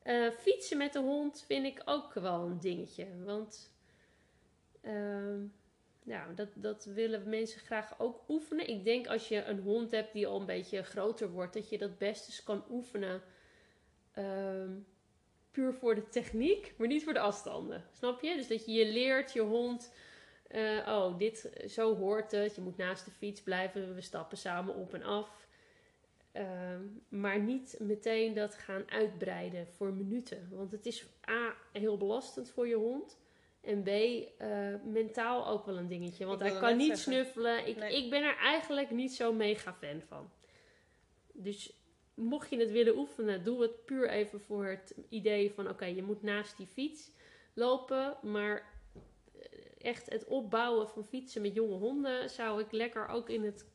[0.04, 3.72] Eh, fietsen met de hond vind ik ook wel een dingetje, want...
[6.04, 8.68] nou, dat, dat willen mensen graag ook oefenen.
[8.68, 11.78] Ik denk als je een hond hebt die al een beetje groter wordt, dat je
[11.78, 13.22] dat best eens kan oefenen.
[14.12, 14.72] Ehm,
[15.52, 17.84] puur voor de techniek, maar niet voor de afstanden.
[17.92, 18.36] Snap je?
[18.36, 19.92] Dus dat je je leert je hond.
[20.54, 22.56] Eh, oh, dit, zo hoort het.
[22.56, 23.96] Je moet naast de fiets blijven.
[23.96, 25.48] We stappen samen op en af.
[26.32, 30.48] Ehm, maar niet meteen dat gaan uitbreiden voor minuten.
[30.52, 33.20] Want het is A, heel belastend voor je hond.
[33.62, 36.26] En B, eh, mentaal ook wel een dingetje.
[36.26, 37.14] Want hij kan niet zeggen.
[37.14, 37.68] snuffelen.
[37.68, 38.04] Ik, Nee.
[38.04, 40.30] ik ben er eigenlijk niet zo mega fan van.
[41.32, 41.74] Dus
[42.14, 45.70] mocht je het willen oefenen, doe het puur even voor het idee van...
[45.70, 47.12] Oké, je moet naast die fiets
[47.54, 48.18] lopen.
[48.22, 48.73] Maar
[49.84, 52.30] echt het opbouwen van fietsen met jonge honden...
[52.30, 53.66] zou ik lekker ook in het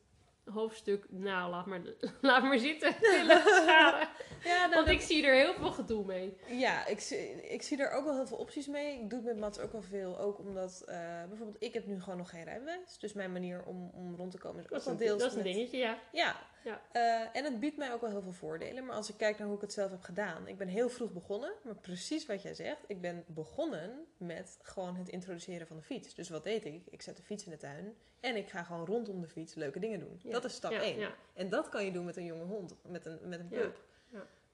[0.53, 1.05] hoofdstuk...
[1.09, 1.81] Nou, laat maar,
[2.21, 2.93] laat maar zitten.
[3.63, 4.07] scharen.
[4.43, 6.37] Ja, nou, Want ik zie er heel veel gedoe mee.
[6.47, 8.99] ja ik, zie- ik zie er ook wel heel veel opties mee.
[8.99, 10.19] Ik doe het met Mats ook wel veel.
[10.19, 10.97] Ook omdat, eh,
[11.27, 12.97] bijvoorbeeld, ik heb nu gewoon nog geen rijbewijs.
[12.99, 15.37] Dus mijn manier om, om rond te komen is ook Dat een, deels dat is
[15.37, 15.97] een met- dingetje, ja.
[16.11, 16.35] Ja.
[16.63, 16.81] Ja.
[16.91, 18.85] Eh, en het biedt mij ook wel heel veel voordelen.
[18.85, 20.47] Maar als ik kijk naar hoe ik het zelf heb gedaan.
[20.47, 21.51] Ik ben heel vroeg begonnen.
[21.61, 22.83] Maar precies wat jij zegt.
[22.87, 26.15] Ik ben begonnen met gewoon het introduceren van de fiets.
[26.15, 26.85] Dus wat deed ik?
[26.89, 27.95] Ik zet de fiets in de tuin.
[28.19, 30.19] En ik ga gewoon rondom de fiets leuke dingen doen.
[30.23, 30.31] Ja.
[30.31, 30.99] Dat is stap ja, 1.
[30.99, 31.15] Ja.
[31.33, 32.75] En dat kan je doen met een jonge hond.
[32.87, 33.87] Met een, met een pup.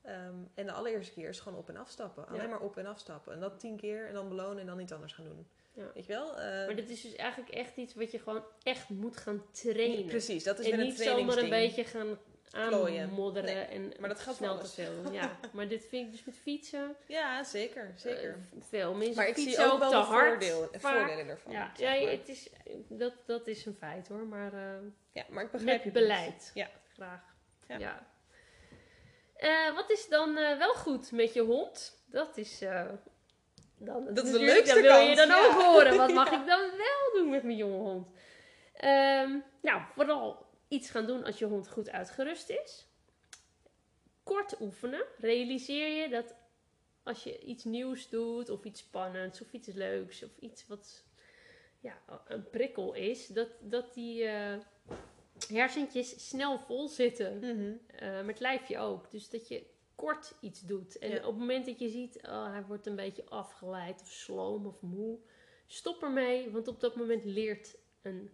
[0.05, 2.27] Ehm, en de allereerste keer is gewoon op en afstappen.
[2.27, 2.47] Alleen Ja.
[2.47, 3.33] maar op en afstappen.
[3.33, 4.07] En dat tien keer.
[4.07, 5.47] En dan belonen en dan iets anders gaan doen.
[5.73, 5.91] Ja.
[5.93, 6.37] Weet je wel?
[6.39, 10.05] Eh, Maar dit is dus eigenlijk echt iets wat je gewoon echt moet gaan trainen.
[10.05, 11.75] Precies, dat is en weer een niet zomaar een trainingsding.
[11.75, 12.17] beetje gaan
[12.51, 15.11] aanmodderen Nee, en maar dat geldt snel te veel.
[15.11, 17.93] Ja, maar dit vind ik dus met fietsen Ja, zeker.
[17.95, 18.29] zeker.
[18.29, 18.93] eh, veel.
[18.93, 20.29] Mensen maar ik fietsen zie ook ook wel te de hard.
[20.29, 21.51] voordeel, voordelen ervan.
[21.51, 22.49] Ja, ja het is,
[22.87, 24.25] dat, dat is een feit hoor.
[24.27, 24.59] Maar eh,
[25.11, 26.51] ja, maar ik begrijp met je beleid.
[26.53, 26.69] Ja.
[26.93, 27.21] Graag.
[27.67, 28.07] Ja.
[29.35, 32.03] Eh, wat is dan eh, wel goed met je hond?
[32.07, 32.61] Dat is...
[32.61, 32.85] eh,
[33.77, 35.45] dan, Dat is de natuurlijk- leukste Dat wil je dan ja.
[35.45, 35.97] ook horen.
[35.97, 38.07] Wat mag ik dan wel doen met mijn jonge hond?
[38.73, 42.87] Ehm, nou, vooral iets gaan doen als je hond goed uitgerust is.
[44.23, 45.05] Kort oefenen.
[45.17, 46.35] Realiseer je dat
[47.03, 51.03] als je iets nieuws doet, of iets spannends, of iets leuks, of iets wat
[51.79, 54.57] ja, een prikkel is, dat, dat die uh,
[55.47, 57.37] hersentjes snel vol zitten.
[57.37, 57.73] Mhm.
[58.03, 59.11] Uh, met lijfje ook.
[59.11, 59.63] Dus dat je
[59.95, 60.97] kort iets doet.
[60.97, 61.17] En Ja.
[61.17, 64.81] op het moment dat je ziet, oh, hij wordt een beetje afgeleid of sloom of
[64.81, 65.17] moe,
[65.67, 66.51] stop ermee.
[66.51, 68.29] Want op dat moment leert een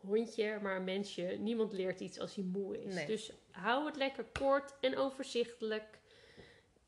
[0.00, 2.94] hondje, maar een mensje, niemand leert iets als hij moe is.
[2.94, 3.06] Nee.
[3.06, 5.98] Dus hou het lekker kort en overzichtelijk.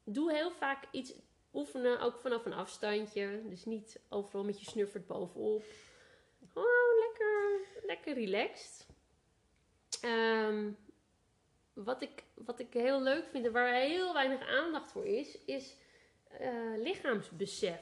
[0.05, 1.13] Doe heel vaak iets
[1.55, 3.43] oefenen, ook vanaf een afstandje.
[3.49, 5.63] Dus niet overal met je snuffert bovenop.
[6.53, 8.87] Gewoon lekker, lekker relaxed.
[10.01, 10.71] Ehm,
[11.73, 15.77] wat, ik, wat ik heel leuk vind en waar heel weinig aandacht voor is, is
[16.29, 17.81] eh, lichaamsbesef.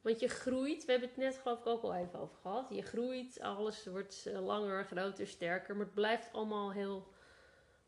[0.00, 2.66] Want je groeit, we hebben het net geloof ik ook al even over gehad.
[2.70, 5.76] Je groeit, alles wordt eh, langer, groter, sterker.
[5.76, 7.08] Maar het blijft allemaal heel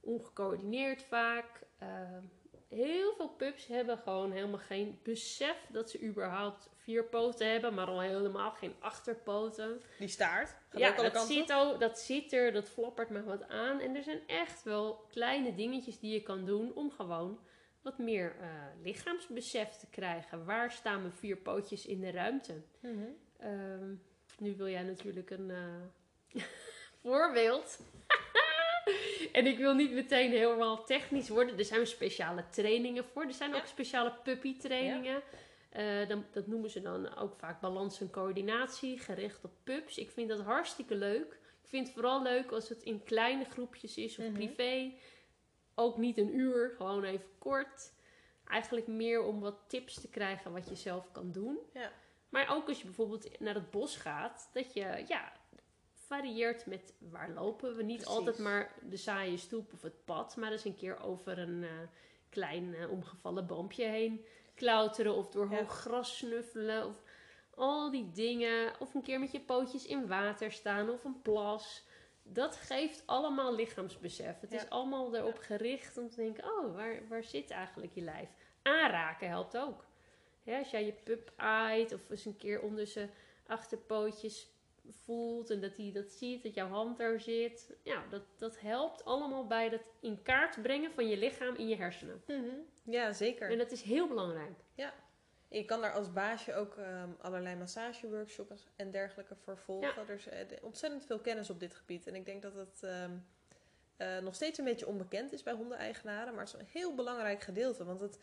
[0.01, 1.61] ongecoördineerd vaak.
[1.79, 2.25] Ehm,
[2.75, 7.87] heel veel pups hebben gewoon helemaal geen besef dat ze überhaupt vier poten hebben, maar
[7.87, 9.81] al helemaal geen achterpoten.
[9.99, 10.49] Die staart.
[10.69, 13.49] Gaat ja, ook alle dat kanten zit, ook, dat zit er, dat flappert maar wat
[13.49, 13.81] aan.
[13.81, 17.39] En er zijn echt wel kleine dingetjes die je kan doen om gewoon
[17.83, 18.49] wat meer eh,
[18.83, 20.45] lichaamsbesef te krijgen.
[20.45, 22.63] Waar staan mijn vier pootjes in de ruimte?
[22.81, 23.05] Mhm.
[23.39, 23.95] Ehm,
[24.39, 26.43] nu wil jij natuurlijk een eh,
[27.03, 27.79] voorbeeld.
[29.33, 31.59] En ik wil niet meteen helemaal technisch worden.
[31.59, 33.23] Er zijn speciale trainingen voor.
[33.25, 33.57] Er zijn Ja.
[33.57, 35.23] ook speciale puppy trainingen.
[35.71, 39.99] Eh, dan, dat noemen ze dan ook vaak balans en coördinatie, gericht op pups.
[39.99, 41.33] Ik vind dat hartstikke leuk.
[41.63, 44.33] Ik vind het vooral leuk als het in kleine groepjes is of Mhm.
[44.35, 44.93] privé.
[45.75, 47.93] Ook niet een uur, gewoon even kort.
[48.47, 51.59] Eigenlijk meer om wat tips te krijgen wat je zelf kan doen.
[51.73, 51.93] Ja.
[52.29, 55.33] Maar ook als je bijvoorbeeld naar het bos gaat, dat je ja,
[56.17, 57.83] varieert met waar lopen we.
[57.83, 58.17] Niet Precies.
[58.17, 61.71] altijd maar de saaie stoep of het pad, maar eens een keer over een eh,
[62.29, 65.57] klein eh, omgevallen boompje heen klauteren of door Ja.
[65.57, 67.03] hoog gras snuffelen of
[67.55, 68.73] al die dingen.
[68.81, 71.85] Of een keer met je pootjes in water staan of een plas.
[72.23, 74.41] Dat geeft allemaal lichaamsbesef.
[74.41, 74.57] Het Ja.
[74.63, 78.29] is allemaal erop gericht om te denken: oh, waar, waar zit eigenlijk je lijf?
[78.63, 79.85] Aanraken helpt ook.
[80.43, 83.11] Hè, als jij je pup aait of eens een keer onder zijn
[83.47, 84.51] achterpootjes
[84.89, 87.77] voelt en dat hij dat ziet, dat jouw hand daar zit.
[87.83, 91.77] Ja, dat, dat helpt allemaal bij het in kaart brengen van je lichaam in je
[91.77, 92.23] hersenen.
[92.27, 92.45] Mhm.
[92.85, 93.51] Ja, zeker.
[93.51, 94.59] En dat is heel belangrijk.
[95.49, 100.09] Je kan daar als baasje ook ehm, allerlei massageworkshops en dergelijke voor volgen.
[100.09, 102.07] Er is eh, de- ontzettend veel kennis op dit gebied.
[102.07, 103.11] En ik denk dat het ehm,
[103.97, 106.35] eh, nog steeds een beetje onbekend is bij hondeneigenaren.
[106.35, 107.85] Maar het is een heel belangrijk gedeelte.
[107.85, 108.19] Want het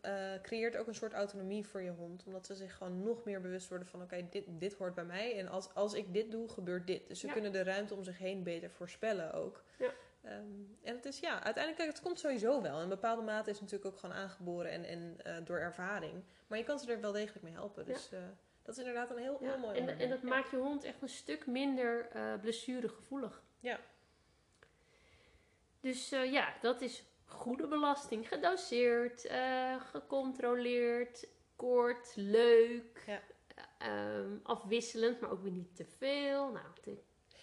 [0.00, 0.12] eh,
[0.42, 2.24] creëert ook een soort autonomie voor je hond.
[2.26, 4.02] Omdat ze zich gewoon nog meer bewust worden van...
[4.02, 5.38] oké, dit, dit hoort bij mij.
[5.38, 7.08] En als, als ik dit doe, gebeurt dit.
[7.08, 7.32] Dus ze Ja.
[7.32, 9.62] kunnen de ruimte om zich heen beter voorspellen ook.
[9.78, 9.90] Ja.
[10.22, 10.36] Ehm,
[10.82, 12.80] en het is ja, uiteindelijk, kijk, het komt sowieso wel.
[12.82, 16.24] In bepaalde mate is het natuurlijk ook gewoon aangeboren en, en eh, door ervaring.
[16.46, 17.84] Maar je kan ze er wel degelijk mee helpen.
[17.86, 17.92] Ja.
[17.92, 18.18] Dus eh,
[18.62, 21.08] dat is inderdaad een heel, heel mooi en, en dat maakt je hond echt een
[21.08, 22.08] stuk minder
[22.40, 23.42] blessuregevoelig.
[23.60, 23.80] Ja.
[25.80, 28.28] Dus ja, dat is goede belasting.
[28.28, 31.26] Gedoseerd, eh, gecontroleerd,
[31.56, 33.02] kort, leuk.
[33.06, 33.20] Ja.
[33.78, 36.50] ehm, afwisselend, maar ook weer niet te veel.
[36.52, 36.98] Nou, te-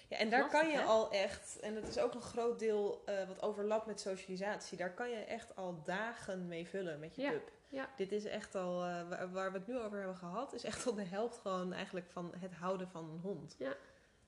[0.10, 0.84] Ja, en daar Lastig, kan je hè?
[0.84, 4.94] al echt, en dat is ook een groot deel eh, wat overlapt met socialisatie, daar
[4.94, 7.52] kan je echt al dagen mee vullen met je Ja, pup.
[7.70, 7.90] ja.
[7.98, 10.86] Dit is echt al, eh, waar, waar we het nu over hebben gehad, is echt
[10.88, 13.56] al de helft gewoon eigenlijk van het houden van een hond.
[13.58, 13.76] Ja.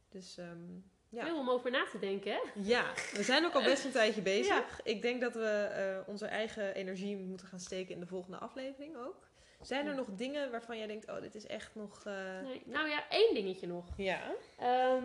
[0.10, 0.80] Dus ehm,
[1.18, 1.26] ja.
[1.26, 2.39] veel om over na te denken, hè?
[2.55, 4.47] ja, we zijn ook al best een tijdje bezig.
[4.78, 4.84] Ja.
[4.84, 8.97] Ik denk dat we eh, onze eigen energie moeten gaan steken in de volgende aflevering
[8.97, 9.28] ook.
[9.61, 9.97] Zijn er Ja.
[9.97, 12.03] nog dingen waarvan jij denkt, oh, dit is echt nog...
[12.05, 12.61] eh, Nee.
[12.65, 13.86] Nou ja, één dingetje nog.
[13.97, 14.22] Ja.
[14.59, 15.03] Ehm,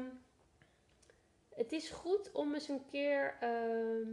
[1.54, 4.08] het is goed om eens een keer ehm,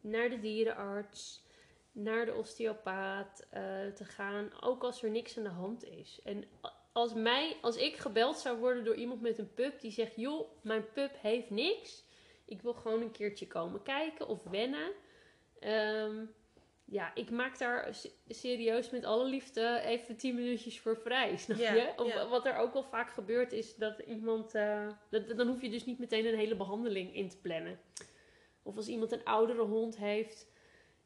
[0.00, 1.44] naar de dierenarts,
[1.92, 3.62] naar de osteopaat eh,
[3.94, 6.20] te gaan, ook als er niks aan de hand is.
[6.24, 6.44] En
[6.92, 10.48] als, mij, als ik gebeld zou worden door iemand met een pup die zegt: joh,
[10.62, 12.04] mijn pup heeft niks,
[12.44, 14.92] ik wil gewoon een keertje komen kijken of wennen.
[15.60, 16.24] Ehm,
[16.84, 21.58] ja, ik maak daar se- serieus met alle liefde even 10 minuutjes voor vrij, snap
[21.74, 21.92] je?
[22.28, 24.54] Wat er ook wel vaak gebeurt is dat iemand...
[24.54, 27.80] eh, dat, dan hoef je dus niet meteen een hele behandeling in te plannen.
[28.62, 30.51] Of als iemand een oudere hond heeft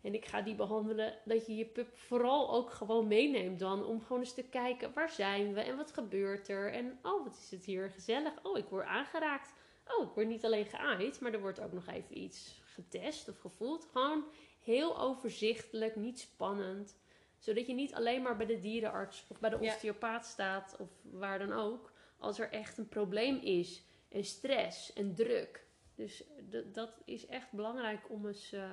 [0.07, 3.85] en ik ga die behandelen, dat je je pup vooral ook gewoon meeneemt dan.
[3.85, 6.73] Om gewoon eens te kijken, waar zijn we en wat gebeurt er?
[6.73, 8.33] En oh, wat is het hier gezellig.
[8.43, 9.53] Oh, ik word aangeraakt.
[9.87, 13.39] Oh, ik word niet alleen geaaid, maar er wordt ook nog even iets getest of
[13.39, 13.89] gevoeld.
[13.93, 14.25] Gewoon
[14.65, 16.97] heel overzichtelijk, niet spannend.
[17.39, 19.73] Zodat je niet alleen maar bij de dierenarts of bij de Ja.
[19.73, 21.93] osteopaat staat of waar dan ook.
[22.19, 25.67] Als er echt een probleem is en stress en druk.
[25.95, 26.25] Dus
[26.73, 28.71] dat is echt belangrijk om eens eh,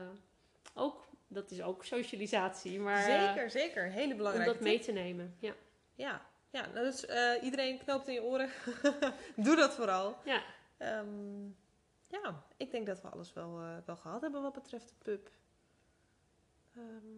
[0.73, 3.83] ook, dat is ook socialisatie, maar zeker, zeker.
[3.91, 5.35] Hele om belangrijke dat mee te nemen.
[5.39, 5.53] Ja,
[5.95, 8.49] Ja, ja nou dus eh, iedereen knoopt in je oren.
[9.35, 10.17] Doe dat vooral.
[10.25, 10.43] ja.
[10.77, 11.43] Ehm,
[12.07, 15.29] ja, ik denk dat we alles wel, eh, wel gehad hebben wat betreft de pub.
[16.75, 17.15] Ehm,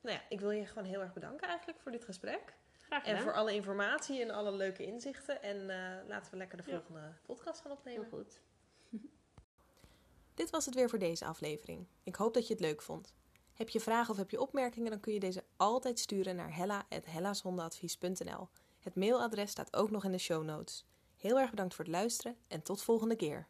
[0.00, 2.54] nou ja, ik wil je gewoon heel erg bedanken eigenlijk voor dit gesprek.
[2.78, 3.22] graag En gedaan.
[3.22, 5.42] voor alle informatie en alle leuke inzichten.
[5.42, 6.76] En eh, laten we lekker de Ja.
[6.78, 8.08] volgende podcast gaan Heel opnemen.
[8.08, 8.40] goed.
[10.34, 11.86] Dit was het weer voor deze aflevering.
[12.02, 13.14] Ik hoop dat je het leuk vond.
[13.56, 18.48] Heb je vragen of heb je opmerkingen, dan kun je deze altijd sturen naar hella.hellashondenadvies.nl.
[18.80, 20.84] Het mailadres staat ook nog in de show notes.
[21.16, 23.46] Heel erg bedankt voor het luisteren en tot volgende keer.